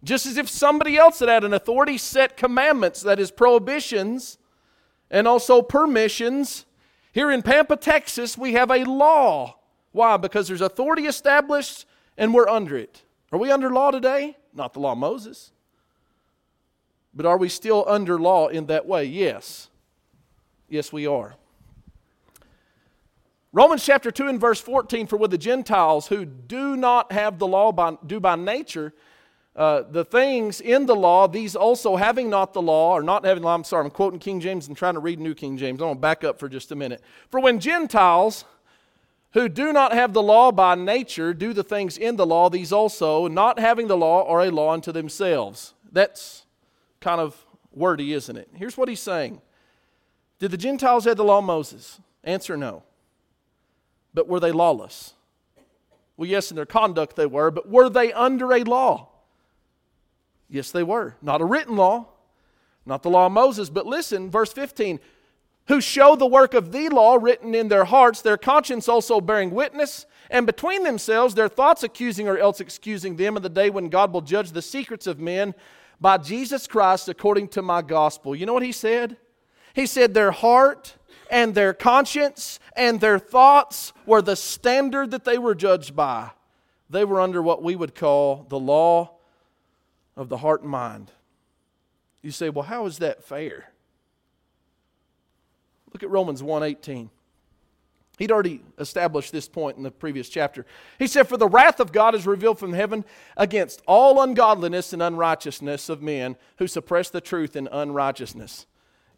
[0.04, 4.38] Just as if somebody else that had an authority set commandments, that is, prohibitions,
[5.10, 6.65] and also permissions
[7.12, 9.58] here in Pampa, Texas, we have a law.
[9.91, 10.17] Why?
[10.17, 11.86] Because there's authority established
[12.17, 13.04] and we're under it.
[13.32, 14.38] Are we under law today?
[14.54, 15.52] Not the law of Moses.
[17.13, 19.06] But are we still under law in that way?
[19.06, 19.68] Yes.
[20.69, 21.36] Yes, we are.
[23.51, 27.47] Romans chapter 2 and verse 14 For with the Gentiles who do not have the
[27.47, 28.93] law by, do by nature,
[29.55, 33.41] uh, the things in the law, these also having not the law, or not having
[33.43, 35.82] law, I'm sorry, I'm quoting King James and trying to read New King James.
[35.82, 37.01] I'm going to back up for just a minute.
[37.29, 38.45] For when Gentiles
[39.34, 42.71] who do not have the law by nature do the things in the law, these
[42.71, 45.73] also, not having the law, are a law unto themselves.
[45.91, 46.45] That's
[46.99, 48.49] kind of wordy, isn't it?
[48.55, 49.41] Here's what he's saying
[50.39, 51.99] Did the Gentiles have the law of Moses?
[52.23, 52.84] Answer no.
[54.13, 55.13] But were they lawless?
[56.17, 59.10] Well, yes, in their conduct they were, but were they under a law?
[60.49, 61.15] Yes, they were.
[61.21, 62.08] Not a written law,
[62.86, 64.99] not the law of Moses, but listen, verse 15
[65.69, 69.52] who show the work of the law written in their hearts, their conscience also bearing
[69.52, 73.88] witness, and between themselves their thoughts accusing or else excusing them in the day when
[73.88, 75.54] God will judge the secrets of men
[76.02, 78.36] by Jesus Christ according to my gospel.
[78.36, 79.15] You know what he said?
[79.80, 80.96] He said, Their heart
[81.32, 86.32] and their conscience and their thoughts were the standard that they were judged by.
[86.89, 89.12] They were under what we would call the law
[90.18, 91.13] of the heart and mind.
[92.22, 93.72] You say, well, how is that fair?
[95.94, 97.10] Look at Romans 1:18.
[98.18, 100.65] He'd already established this point in the previous chapter.
[100.98, 103.06] He said, For the wrath of God is revealed from heaven
[103.38, 108.65] against all ungodliness and unrighteousness of men who suppress the truth in unrighteousness.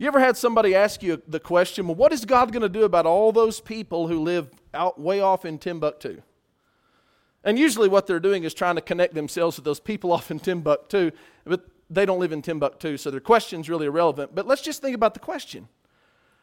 [0.01, 2.85] You ever had somebody ask you the question, well, what is God going to do
[2.85, 6.23] about all those people who live out way off in Timbuktu?
[7.43, 10.39] And usually what they're doing is trying to connect themselves with those people off in
[10.39, 11.11] Timbuktu,
[11.45, 14.33] but they don't live in Timbuktu, so their question's really irrelevant.
[14.33, 15.67] But let's just think about the question.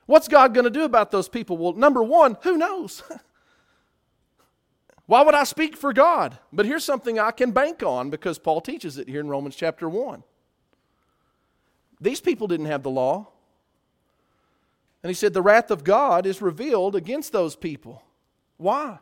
[0.06, 1.56] What's God going to do about those people?
[1.56, 3.02] Well, number one, who knows?
[5.06, 6.38] Why would I speak for God?
[6.52, 9.88] But here's something I can bank on because Paul teaches it here in Romans chapter
[9.88, 10.22] 1.
[12.00, 13.32] These people didn't have the law.
[15.02, 18.02] And he said, The wrath of God is revealed against those people.
[18.56, 18.98] Why?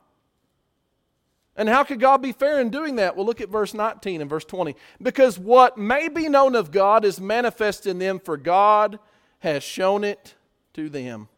[1.56, 3.16] And how could God be fair in doing that?
[3.16, 4.76] Well, look at verse 19 and verse 20.
[5.00, 8.98] Because what may be known of God is manifest in them, for God
[9.38, 10.34] has shown it
[10.74, 11.28] to them.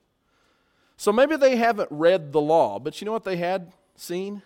[0.97, 4.43] So maybe they haven't read the law, but you know what they had seen?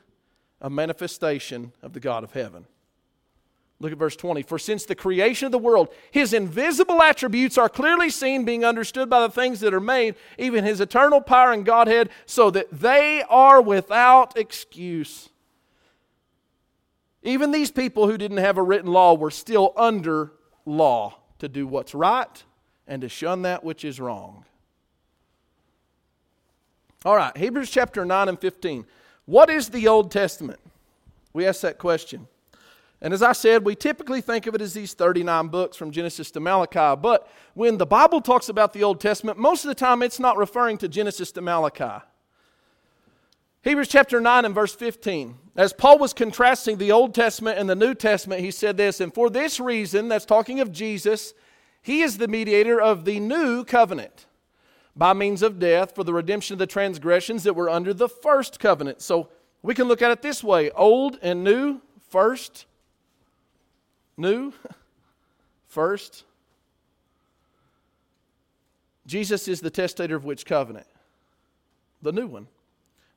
[0.60, 2.66] A manifestation of the God of heaven.
[3.82, 4.42] Look at verse 20.
[4.42, 9.10] For since the creation of the world, his invisible attributes are clearly seen, being understood
[9.10, 13.24] by the things that are made, even his eternal power and Godhead, so that they
[13.28, 15.30] are without excuse.
[17.24, 20.30] Even these people who didn't have a written law were still under
[20.64, 22.44] law to do what's right
[22.86, 24.44] and to shun that which is wrong.
[27.04, 28.86] All right, Hebrews chapter 9 and 15.
[29.24, 30.60] What is the Old Testament?
[31.32, 32.28] We ask that question.
[33.02, 36.30] And as I said, we typically think of it as these 39 books from Genesis
[36.30, 37.00] to Malachi.
[37.02, 40.36] But when the Bible talks about the Old Testament, most of the time it's not
[40.36, 42.04] referring to Genesis to Malachi.
[43.62, 45.34] Hebrews chapter 9 and verse 15.
[45.56, 49.12] As Paul was contrasting the Old Testament and the New Testament, he said this, and
[49.12, 51.34] for this reason, that's talking of Jesus,
[51.82, 54.26] he is the mediator of the new covenant
[54.94, 58.60] by means of death for the redemption of the transgressions that were under the first
[58.60, 59.00] covenant.
[59.02, 59.28] So
[59.60, 62.66] we can look at it this way old and new, first,
[64.16, 64.52] New?
[65.66, 66.24] First,
[69.06, 70.86] Jesus is the testator of which covenant?
[72.02, 72.46] The new one.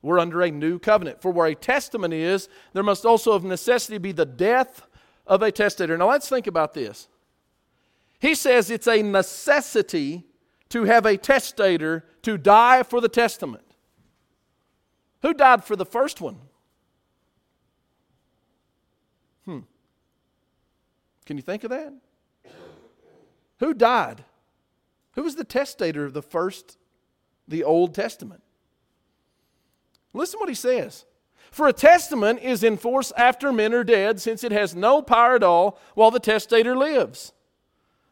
[0.02, 1.20] We're under a new covenant.
[1.20, 4.86] For where a testament is, there must also of necessity be the death
[5.26, 5.96] of a testator.
[5.98, 7.08] Now let's think about this.
[8.20, 10.24] He says it's a necessity
[10.68, 13.64] to have a testator to die for the testament.
[15.22, 16.38] Who died for the first one?
[21.26, 21.92] Can you think of that?
[23.58, 24.24] Who died?
[25.12, 26.78] Who was the testator of the first,
[27.48, 28.42] the Old Testament?
[30.12, 31.04] Listen what he says.
[31.50, 35.34] For a testament is in force after men are dead, since it has no power
[35.34, 37.32] at all while the testator lives.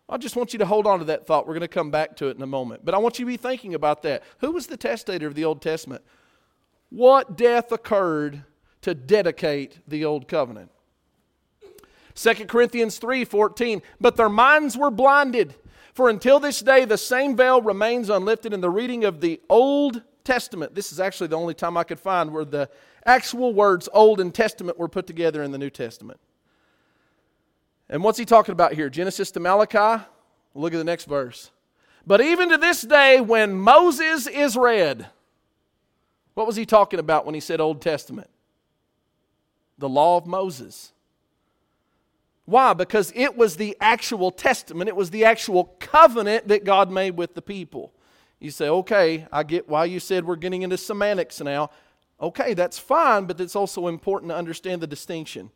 [0.09, 1.47] I just want you to hold on to that thought.
[1.47, 2.85] We're going to come back to it in a moment.
[2.85, 4.23] But I want you to be thinking about that.
[4.39, 6.03] Who was the testator of the Old Testament?
[6.91, 8.45] What death occurred
[8.83, 10.71] to dedicate the Old Covenant?
[12.15, 15.55] 2 Corinthians 3:14, but their minds were blinded.
[15.93, 20.03] For until this day the same veil remains unlifted in the reading of the Old
[20.25, 20.75] Testament.
[20.75, 22.69] This is actually the only time I could find where the
[23.05, 26.19] actual words Old and Testament were put together in the New Testament.
[27.89, 28.89] And what's he talking about here?
[28.89, 30.03] Genesis to Malachi?
[30.55, 31.51] Look at the next verse.
[32.07, 35.09] But even to this day, when Moses is read,
[36.35, 38.31] what was he talking about when he said Old Testament?
[39.79, 40.93] The law of Moses.
[42.47, 42.75] Why?
[42.75, 47.35] Because it was the actual testament, it was the actual covenant that God made with
[47.35, 47.93] the people.
[48.39, 51.71] You say, okay, I get why you said we're getting into semantics now.
[52.21, 55.51] Okay, that's fine, but it's also important to understand the distinction.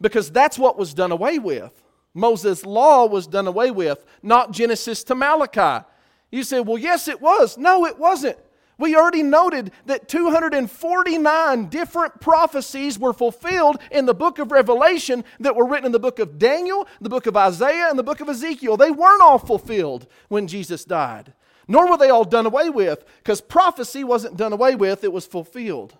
[0.00, 1.82] Because that's what was done away with.
[2.14, 5.86] Moses' law was done away with, not Genesis to Malachi.
[6.30, 7.56] You say, well, yes, it was.
[7.56, 8.38] No, it wasn't.
[8.78, 15.56] We already noted that 249 different prophecies were fulfilled in the book of Revelation that
[15.56, 18.28] were written in the book of Daniel, the book of Isaiah, and the book of
[18.28, 18.76] Ezekiel.
[18.76, 21.32] They weren't all fulfilled when Jesus died.
[21.66, 25.26] Nor were they all done away with, because prophecy wasn't done away with, it was
[25.26, 25.96] fulfilled.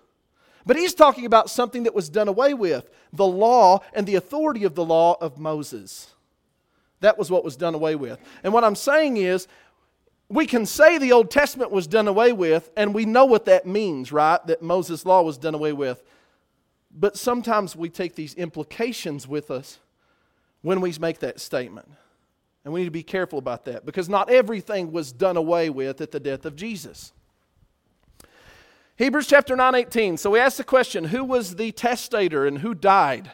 [0.65, 4.63] But he's talking about something that was done away with the law and the authority
[4.63, 6.13] of the law of Moses.
[7.01, 8.19] That was what was done away with.
[8.43, 9.47] And what I'm saying is,
[10.29, 13.65] we can say the Old Testament was done away with, and we know what that
[13.65, 14.45] means, right?
[14.45, 16.03] That Moses' law was done away with.
[16.91, 19.79] But sometimes we take these implications with us
[20.61, 21.89] when we make that statement.
[22.63, 26.01] And we need to be careful about that because not everything was done away with
[26.01, 27.13] at the death of Jesus.
[28.97, 30.17] Hebrews chapter 9, 18.
[30.17, 33.31] So we ask the question who was the testator and who died?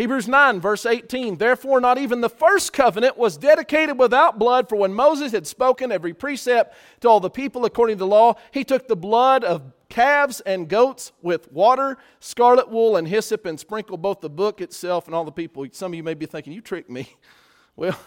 [0.00, 1.36] Hebrews 9, verse 18.
[1.36, 5.92] Therefore, not even the first covenant was dedicated without blood, for when Moses had spoken
[5.92, 9.74] every precept to all the people according to the law, he took the blood of
[9.90, 15.04] calves and goats with water, scarlet wool, and hyssop, and sprinkled both the book itself
[15.04, 15.66] and all the people.
[15.72, 17.06] Some of you may be thinking, You tricked me.
[17.76, 17.98] Well,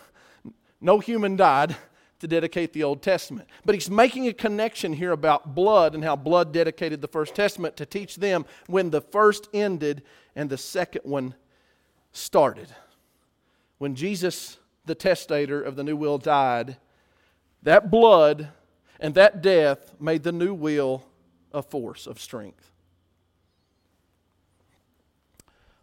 [0.81, 1.75] no human died
[2.19, 3.47] to dedicate the Old Testament.
[3.65, 7.77] But he's making a connection here about blood and how blood dedicated the First Testament
[7.77, 10.03] to teach them when the first ended
[10.35, 11.35] and the second one
[12.13, 12.69] started.
[13.79, 16.77] When Jesus, the testator of the new will, died,
[17.63, 18.49] that blood
[18.99, 21.03] and that death made the new will
[21.53, 22.71] a force of strength.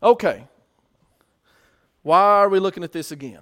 [0.03, 0.45] Okay.
[2.03, 3.41] Why are we looking at this again?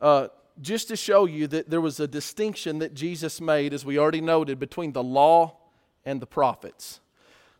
[0.00, 0.28] Uh,
[0.60, 4.20] just to show you that there was a distinction that Jesus made, as we already
[4.20, 5.56] noted, between the law
[6.04, 7.00] and the prophets.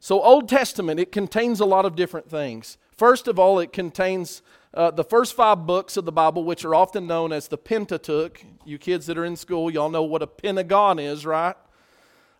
[0.03, 2.78] So, Old Testament, it contains a lot of different things.
[2.90, 4.40] First of all, it contains
[4.72, 8.42] uh, the first five books of the Bible, which are often known as the Pentateuch.
[8.64, 11.55] You kids that are in school, y'all know what a pentagon is, right?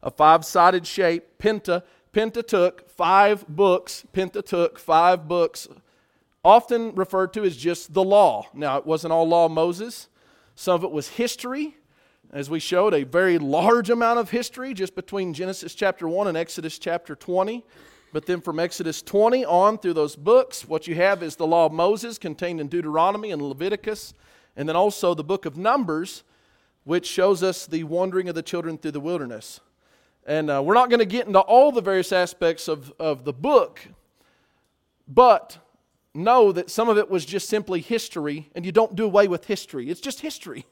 [0.02, 1.38] A five sided shape.
[1.38, 1.82] Penta,
[2.12, 4.06] Pentateuch, five books.
[4.14, 5.68] Pentateuch, five books.
[6.42, 8.46] Often referred to as just the law.
[8.54, 10.08] Now, it wasn't all law Moses,
[10.54, 11.76] some of it was history.
[12.32, 16.36] As we showed, a very large amount of history just between Genesis chapter 1 and
[16.36, 17.64] Exodus chapter 20.
[18.12, 21.66] But then from Exodus 20 on through those books, what you have is the law
[21.66, 24.14] of Moses contained in Deuteronomy and Leviticus,
[24.56, 26.22] and then also the book of Numbers,
[26.84, 29.58] which shows us the wandering of the children through the wilderness.
[30.24, 33.32] And uh, we're not going to get into all the various aspects of, of the
[33.32, 33.80] book,
[35.08, 35.58] but
[36.14, 39.46] know that some of it was just simply history, and you don't do away with
[39.46, 39.90] history.
[39.90, 40.64] It's just history.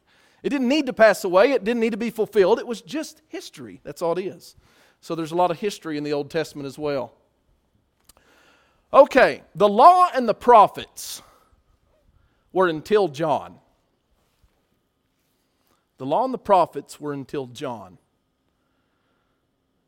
[0.43, 2.59] It didn't need to pass away, it didn't need to be fulfilled.
[2.59, 3.81] It was just history.
[3.83, 4.57] That's all it is.
[5.01, 7.13] So there's a lot of history in the Old Testament as well.
[8.93, 11.23] Okay, the law and the prophets
[12.53, 13.59] were until John.
[15.99, 17.99] The law and the prophets were until John.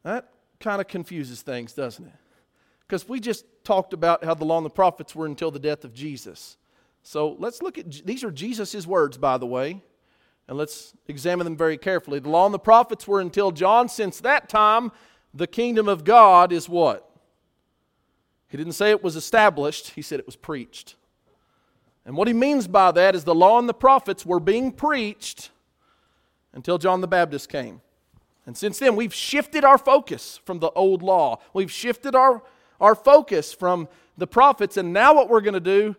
[0.02, 0.28] That
[0.58, 2.12] kind of confuses things, doesn't it?
[2.86, 5.84] Because we just talked about how the law and the prophets were until the death
[5.84, 6.56] of Jesus.
[7.02, 9.82] So let's look at these are Jesus' words, by the way,
[10.50, 12.18] and let's examine them very carefully.
[12.18, 13.88] The law and the prophets were until John.
[13.88, 14.90] Since that time,
[15.32, 17.08] the kingdom of God is what?
[18.48, 20.96] He didn't say it was established, he said it was preached.
[22.04, 25.50] And what he means by that is the law and the prophets were being preached
[26.52, 27.80] until John the Baptist came.
[28.44, 31.38] And since then, we've shifted our focus from the old law.
[31.54, 32.42] We've shifted our,
[32.80, 33.86] our focus from
[34.18, 34.76] the prophets.
[34.76, 35.94] And now, what we're going to do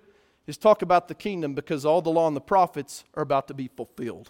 [0.46, 3.54] is talk about the kingdom because all the law and the prophets are about to
[3.54, 4.30] be fulfilled.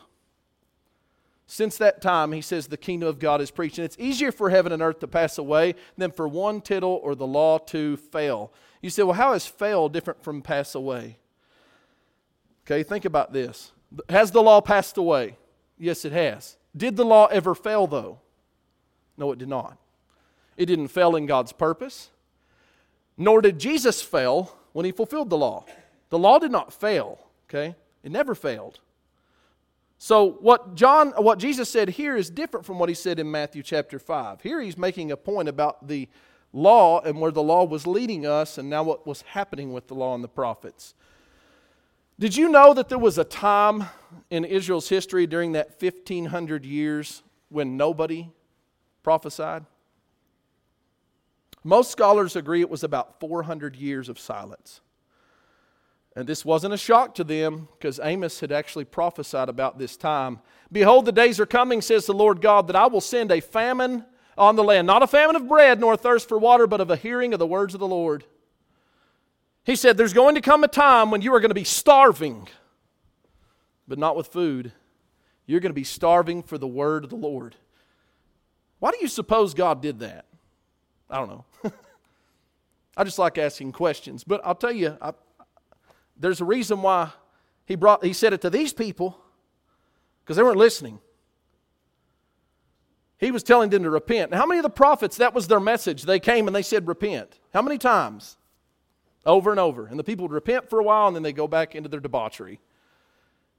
[1.52, 3.78] Since that time, he says the kingdom of God is preached.
[3.78, 7.14] And it's easier for heaven and earth to pass away than for one tittle or
[7.14, 8.54] the law to fail.
[8.82, 11.18] You say, well, how is fail different from pass away?
[12.64, 13.74] Okay, think about this.
[14.08, 15.36] Has the law passed away?
[15.78, 16.56] Yes, it has.
[16.74, 18.20] Did the law ever fail, though?
[19.18, 19.78] No, it did not.
[20.56, 22.12] It didn't fail in God's purpose,
[23.18, 25.66] nor did Jesus fail when he fulfilled the law.
[26.12, 27.76] The law did not fail, okay?
[28.04, 28.80] It never failed.
[30.04, 33.62] So what John what Jesus said here is different from what he said in Matthew
[33.62, 34.42] chapter 5.
[34.42, 36.10] Here he's making a point about the
[36.52, 39.94] law and where the law was leading us and now what was happening with the
[39.94, 40.96] law and the prophets.
[42.18, 43.86] Did you know that there was a time
[44.32, 48.28] in Israel's history during that 1500 years when nobody
[49.04, 49.68] prophesied?
[51.64, 54.82] Most scholars agree it was about 400 years of silence.
[56.16, 60.40] And this wasn't a shock to them because Amos had actually prophesied about this time.
[60.72, 64.06] Behold, the days are coming, says the Lord God, that I will send a famine
[64.38, 64.88] on the land.
[64.88, 67.40] Not a famine of bread nor a thirst for water, but of a hearing of
[67.40, 68.26] the words of the Lord.
[69.64, 72.48] He said, There's going to come a time when you are going to be starving,
[73.88, 74.74] but not with food.
[75.46, 77.56] You're going to be starving for the word of the Lord.
[78.80, 80.26] Why do you suppose God did that?
[81.10, 81.46] I don't know.
[82.98, 84.24] I just like asking questions.
[84.24, 85.14] But I'll tell you, I,
[86.22, 87.10] there's a reason why
[87.66, 89.20] he brought he said it to these people
[90.24, 91.00] because they weren't listening.
[93.18, 94.32] he was telling them to repent.
[94.32, 96.04] Now, how many of the prophets, that was their message?
[96.04, 97.40] They came and they said, repent.
[97.54, 98.38] How many times?
[99.26, 99.88] Over and over.
[99.88, 102.00] And the people would repent for a while and then they go back into their
[102.00, 102.60] debauchery.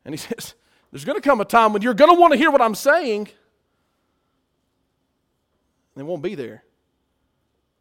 [0.04, 0.54] And he says,
[0.90, 2.74] There's going to come a time when you're going to want to hear what I'm
[2.74, 3.28] saying.
[5.94, 6.64] They won't be there.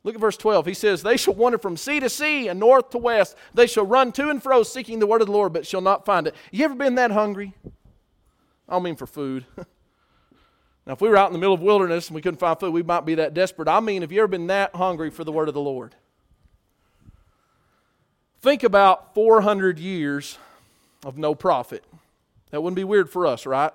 [0.03, 0.65] Look at verse 12.
[0.65, 3.35] He says, They shall wander from sea to sea and north to west.
[3.53, 6.05] They shall run to and fro seeking the word of the Lord, but shall not
[6.05, 6.35] find it.
[6.51, 7.53] You ever been that hungry?
[8.67, 9.45] I don't mean for food.
[9.57, 12.73] now, if we were out in the middle of wilderness and we couldn't find food,
[12.73, 13.67] we might be that desperate.
[13.67, 15.95] I mean, have you ever been that hungry for the word of the Lord?
[18.41, 20.39] Think about 400 years
[21.05, 21.83] of no prophet.
[22.49, 23.71] That wouldn't be weird for us, right?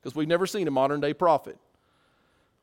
[0.00, 1.58] Because we've never seen a modern day prophet.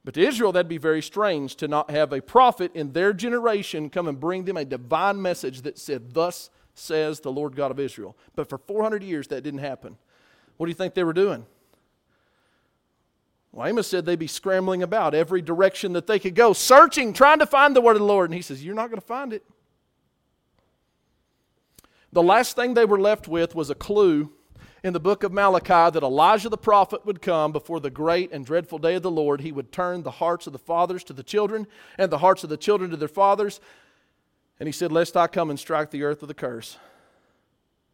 [0.05, 3.89] But to Israel, that'd be very strange to not have a prophet in their generation
[3.89, 7.79] come and bring them a divine message that said, Thus says the Lord God of
[7.79, 8.15] Israel.
[8.35, 9.97] But for 400 years, that didn't happen.
[10.57, 11.47] What do you think they were doing?
[13.51, 17.39] Well, Amos said they'd be scrambling about every direction that they could go, searching, trying
[17.39, 18.29] to find the word of the Lord.
[18.29, 19.43] And he says, You're not going to find it.
[22.13, 24.31] The last thing they were left with was a clue
[24.85, 28.45] in the book of Malachi that Elijah the prophet would come before the great and
[28.45, 29.41] dreadful day of the Lord.
[29.41, 31.65] He would turn the hearts of the fathers to the children
[31.97, 33.59] and the hearts of the children to their fathers.
[34.59, 36.77] And he said, Lest I come and strike the earth with a curse.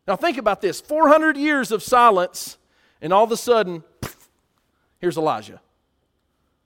[0.06, 2.58] Now think about this 400 years of silence,
[3.02, 3.86] and all of a sudden,
[5.00, 5.62] here's Elijah.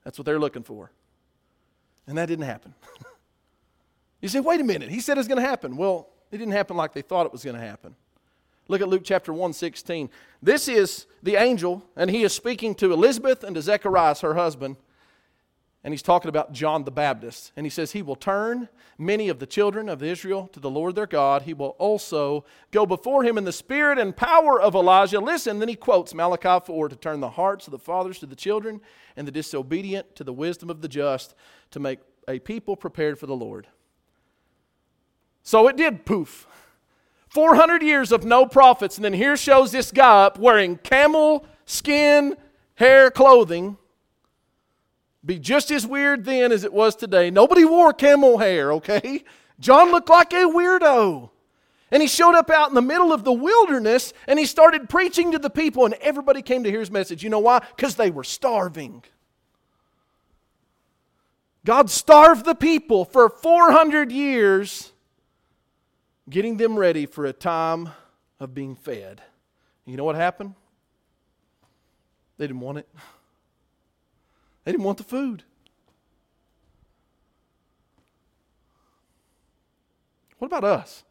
[0.02, 0.90] That's what they're looking for.
[2.08, 2.74] And that didn't happen.
[4.20, 5.76] you say, wait a minute, he said it's going to happen.
[5.76, 7.94] Well, it didn't happen like they thought it was going to happen.
[8.68, 10.10] Look at Luke chapter 1, 16.
[10.42, 14.76] This is the angel, and he is speaking to Elizabeth and to Zechariah, her husband.
[15.84, 17.52] And he's talking about John the Baptist.
[17.56, 20.96] And he says, He will turn many of the children of Israel to the Lord
[20.96, 21.42] their God.
[21.42, 25.20] He will also go before him in the spirit and power of Elijah.
[25.20, 28.34] Listen, then he quotes Malachi 4 to turn the hearts of the fathers to the
[28.34, 28.80] children
[29.16, 31.36] and the disobedient to the wisdom of the just
[31.70, 33.68] to make a people prepared for the Lord.
[35.44, 36.48] So it did poof.
[37.36, 42.34] 400 years of no prophets, and then here shows this guy up wearing camel skin
[42.76, 43.76] hair clothing.
[45.22, 47.30] Be just as weird then as it was today.
[47.30, 49.22] Nobody wore camel hair, okay?
[49.60, 51.28] John looked like a weirdo.
[51.90, 55.32] And he showed up out in the middle of the wilderness and he started preaching
[55.32, 57.22] to the people, and everybody came to hear his message.
[57.22, 57.62] You know why?
[57.76, 59.04] Because they were starving.
[61.66, 64.94] God starved the people for 400 years
[66.28, 67.90] getting them ready for a time
[68.40, 69.22] of being fed.
[69.84, 70.54] You know what happened?
[72.38, 72.88] They didn't want it.
[74.64, 75.44] They didn't want the food.
[80.38, 81.04] What about us?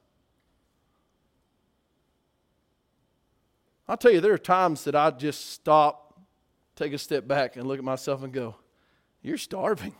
[3.88, 6.20] I'll tell you, there are times that I just stop,
[6.76, 8.56] take a step back, and look at myself and go,
[9.22, 9.96] You're starving.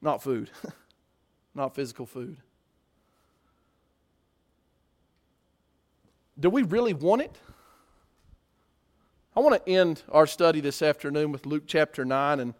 [0.00, 0.50] Not food,
[1.54, 2.38] not physical food.
[6.40, 7.36] Do we really want it?
[9.36, 12.54] I want to end our study this afternoon with Luke chapter 9, and,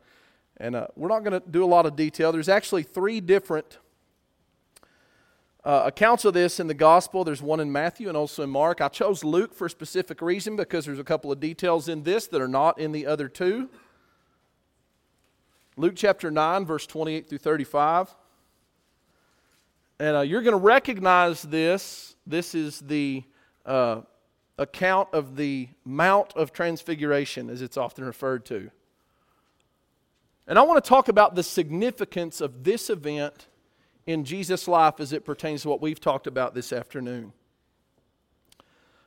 [0.58, 2.32] and uh, we're not going to do a lot of detail.
[2.32, 3.78] There's actually three different
[5.64, 7.24] uh, accounts of this in the gospel.
[7.24, 8.82] There's one in Matthew and also in Mark.
[8.82, 12.26] I chose Luke for a specific reason because there's a couple of details in this
[12.26, 13.70] that are not in the other two.
[15.76, 18.14] Luke chapter 9, verse 28 through 35.
[19.98, 22.16] And uh, you're going to recognize this.
[22.26, 23.24] This is the
[23.66, 24.02] uh,
[24.58, 28.70] account of the Mount of Transfiguration, as it's often referred to.
[30.46, 33.46] And I want to talk about the significance of this event
[34.06, 37.32] in Jesus' life as it pertains to what we've talked about this afternoon.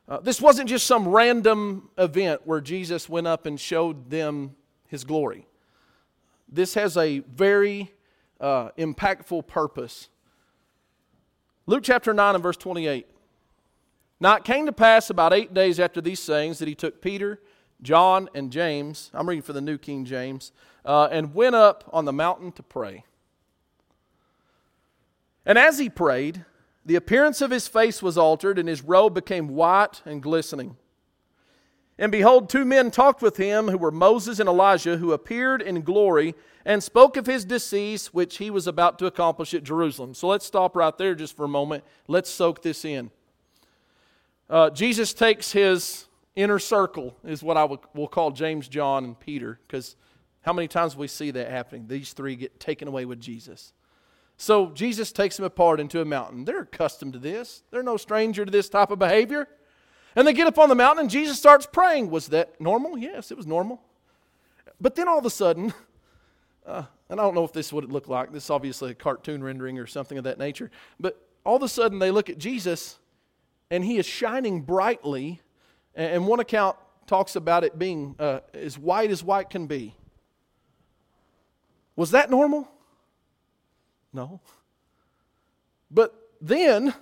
[0.08, 4.56] Uh, this wasn't just some random event where Jesus went up and showed them
[4.88, 5.48] his glory.
[6.48, 7.92] This has a very
[8.40, 10.10] uh, impactful purpose.
[11.66, 13.08] Luke chapter 9 and verse 28.
[14.20, 17.42] Now it came to pass about eight days after these sayings that he took Peter,
[17.82, 20.52] John, and James, I'm reading for the New King James,
[20.86, 23.04] uh, and went up on the mountain to pray.
[25.46, 26.46] And as he prayed,
[26.86, 30.78] the appearance of his face was altered, and his robe became white and glistening.
[31.98, 35.82] And behold, two men talked with him, who were Moses and Elijah, who appeared in
[35.82, 36.36] glory
[36.66, 40.14] and spoke of his decease, which he was about to accomplish at Jerusalem.
[40.14, 41.84] So let's stop right there just for a moment.
[42.08, 43.12] Let's soak this in.
[44.50, 49.20] Uh, Jesus takes his inner circle, is what I will, will call James, John, and
[49.20, 49.96] Peter, because
[50.42, 51.88] how many times we see that happening?
[51.88, 53.74] These three get taken away with Jesus.
[54.38, 56.46] So Jesus takes them apart into a mountain.
[56.46, 59.48] They're accustomed to this, they're no stranger to this type of behavior.
[60.18, 62.10] And they get up on the mountain, and Jesus starts praying.
[62.10, 62.98] Was that normal?
[62.98, 63.82] Yes, it was normal.
[64.80, 65.74] But then all of a sudden,
[66.66, 68.32] uh, and I don't know if this is what it looked like.
[68.32, 70.72] This is obviously a cartoon rendering or something of that nature.
[71.00, 72.98] But all of a sudden, they look at Jesus,
[73.70, 75.42] and he is shining brightly.
[75.96, 79.96] And one account talks about it being uh, as white as white can be.
[81.96, 82.68] Was that normal?
[84.12, 84.42] No.
[85.90, 86.94] But then,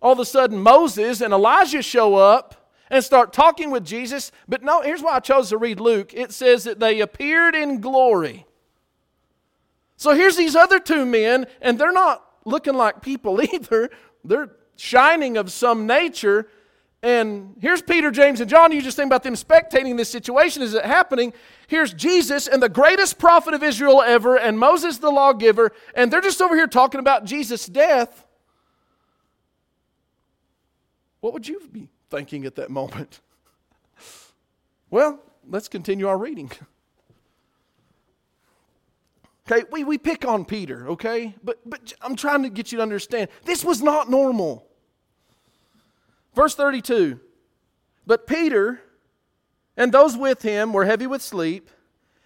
[0.00, 4.30] all of a sudden, Moses and Elijah show up and start talking with Jesus.
[4.46, 7.80] But no, here's why I chose to read Luke it says that they appeared in
[7.80, 8.46] glory.
[9.96, 13.90] So here's these other two men, and they're not looking like people either.
[14.24, 16.48] They're shining of some nature.
[17.02, 18.72] And here's Peter, James, and John.
[18.72, 21.32] You just think about them spectating this situation as it happening.
[21.66, 26.20] Here's Jesus and the greatest prophet of Israel ever, and Moses the lawgiver, and they're
[26.20, 28.24] just over here talking about Jesus' death.
[31.20, 33.20] What would you be thinking at that moment?
[34.90, 36.50] Well, let's continue our reading.
[39.50, 41.34] Okay, we, we pick on Peter, okay?
[41.42, 44.67] But, but I'm trying to get you to understand this was not normal.
[46.38, 47.18] Verse 32
[48.06, 48.80] But Peter
[49.76, 51.68] and those with him were heavy with sleep.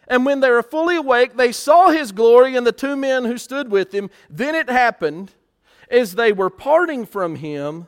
[0.07, 3.39] And when they were fully awake, they saw his glory and the two men who
[3.39, 4.11] stood with him.
[4.29, 5.33] Then it happened,
[5.91, 7.87] as they were parting from him,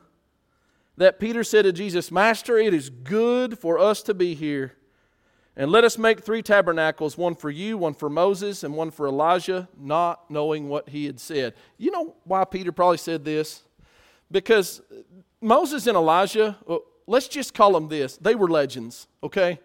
[0.96, 4.76] that Peter said to Jesus, Master, it is good for us to be here.
[5.56, 9.06] And let us make three tabernacles one for you, one for Moses, and one for
[9.06, 11.52] Elijah, not knowing what he had said.
[11.76, 13.62] You know why Peter probably said this?
[14.30, 14.80] Because
[15.44, 19.60] Moses and Elijah, well, let's just call them this they were legends, okay?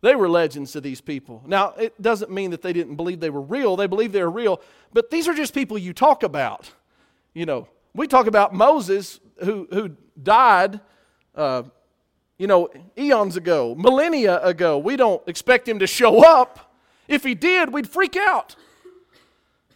[0.00, 1.42] They were legends to these people.
[1.44, 3.74] Now, it doesn't mean that they didn't believe they were real.
[3.74, 4.60] They believed they were real,
[4.92, 6.70] but these are just people you talk about.
[7.34, 10.80] You know, we talk about Moses who, who died
[11.34, 11.64] uh,
[12.38, 14.78] you know, eons ago, millennia ago.
[14.78, 16.72] We don't expect him to show up.
[17.08, 18.54] If he did, we'd freak out.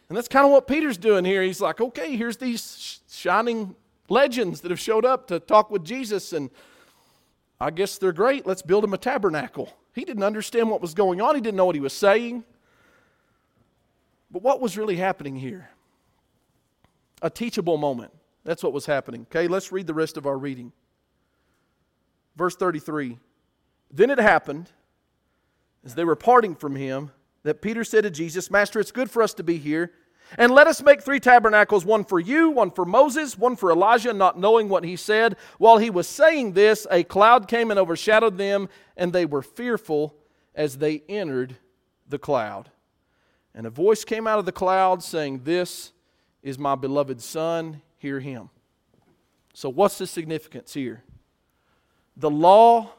[0.09, 1.43] And that's kind of what Peter's doing here.
[1.43, 3.75] He's like, okay, here's these shining
[4.13, 6.51] legends that have showed up to talk with Jesus, and
[7.59, 8.47] I guess they're great.
[8.47, 9.73] Let's build him a tabernacle.
[9.95, 12.45] He didn't understand what was going on, he didn't know what he was saying.
[14.31, 15.69] But what was really happening here?
[17.21, 18.13] A teachable moment.
[18.45, 19.27] That's what was happening.
[19.31, 20.73] Okay, let's read the rest of our reading.
[22.37, 23.19] Verse 33
[23.91, 24.71] Then it happened,
[25.85, 27.11] as they were parting from him,
[27.43, 29.93] that Peter said to Jesus, Master, it's good for us to be here.
[30.39, 34.13] And let us make three tabernacles one for you, one for Moses, one for Elijah,
[34.13, 35.37] not knowing what he said.
[35.59, 40.15] While he was saying this, a cloud came and overshadowed them, and they were fearful
[40.55, 41.57] as they entered
[42.09, 42.71] the cloud.
[43.55, 45.93] And a voice came out of the cloud saying, This
[46.43, 48.51] is my beloved Son, hear him.
[49.55, 51.03] So, what's the significance here?
[52.17, 52.91] The law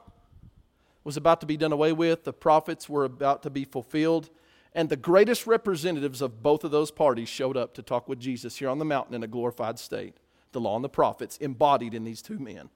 [1.04, 4.30] was about to be done away with, the prophets were about to be fulfilled,
[4.76, 8.58] and the greatest representatives of both of those parties showed up to talk with Jesus
[8.58, 10.16] here on the mountain in a glorified state.
[10.52, 12.70] The law and the prophets embodied in these two men.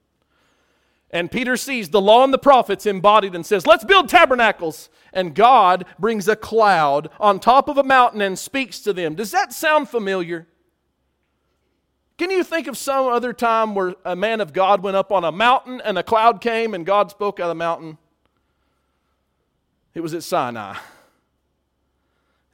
[1.09, 4.89] And Peter sees the law and the prophets embodied and says, Let's build tabernacles.
[5.13, 9.15] And God brings a cloud on top of a mountain and speaks to them.
[9.15, 10.47] Does that sound familiar?
[12.17, 15.23] Can you think of some other time where a man of God went up on
[15.23, 17.97] a mountain and a cloud came and God spoke out of the mountain?
[19.93, 20.77] It was at Sinai.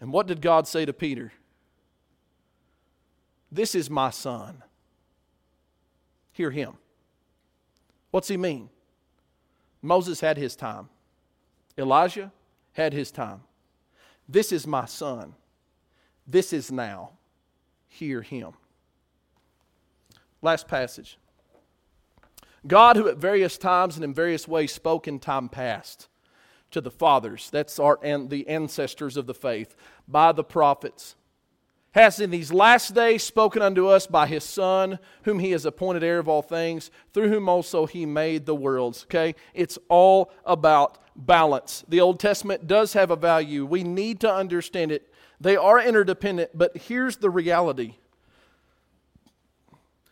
[0.04, 1.32] And what did God say to Peter?
[3.50, 4.62] This is my son.
[6.34, 6.74] Hear him.
[8.12, 8.68] What's he mean?
[9.82, 10.90] Moses had his time,
[11.78, 12.34] Elijah
[12.74, 13.44] had his time.
[14.28, 15.36] This is my son.
[16.28, 17.12] This is now.
[17.88, 18.52] Hear him.
[20.42, 21.18] Last passage.
[22.68, 26.10] God, who at various times and in various ways spoke in time past
[26.74, 29.76] to the fathers, that's our and the ancestors of the faith,
[30.08, 31.16] by the prophets,
[31.94, 36.04] has in these last days spoken unto us by his Son, whom he has appointed
[36.04, 39.04] heir of all things, through whom also he made the worlds.
[39.06, 39.36] Okay?
[39.54, 41.84] It's all about balance.
[41.88, 43.66] The Old Testament does have a value.
[43.66, 45.14] We need to understand it.
[45.40, 47.96] They are interdependent, but here's the reality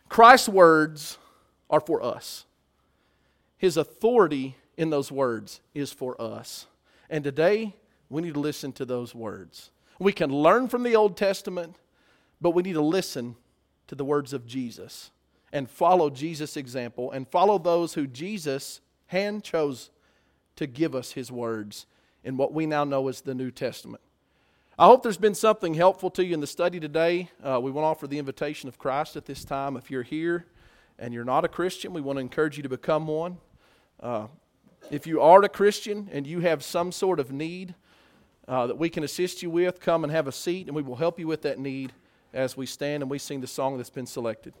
[0.08, 1.18] Christ's words
[1.68, 2.44] are for us.
[3.56, 6.66] His authority in those words is for us.
[7.10, 7.74] And today,
[8.08, 9.70] we need to listen to those words.
[9.98, 11.76] We can learn from the Old Testament,
[12.40, 13.36] but we need to listen
[13.88, 15.10] to the words of Jesus
[15.52, 19.90] and follow Jesus' example and follow those who Jesus hand chose
[20.56, 21.86] to give us his words
[22.24, 24.02] in what we now know as the New Testament.
[24.78, 27.30] I hope there's been something helpful to you in the study today.
[27.42, 29.76] Uh, we want to offer the invitation of Christ at this time.
[29.76, 30.46] If you're here
[30.98, 33.36] and you're not a Christian, we want to encourage you to become one.
[34.00, 34.28] Uh,
[34.90, 37.74] if you are a Christian and you have some sort of need,
[38.48, 40.96] uh, that we can assist you with, come and have a seat, and we will
[40.96, 41.92] help you with that need
[42.32, 44.54] as we stand and we sing the song that's been selected.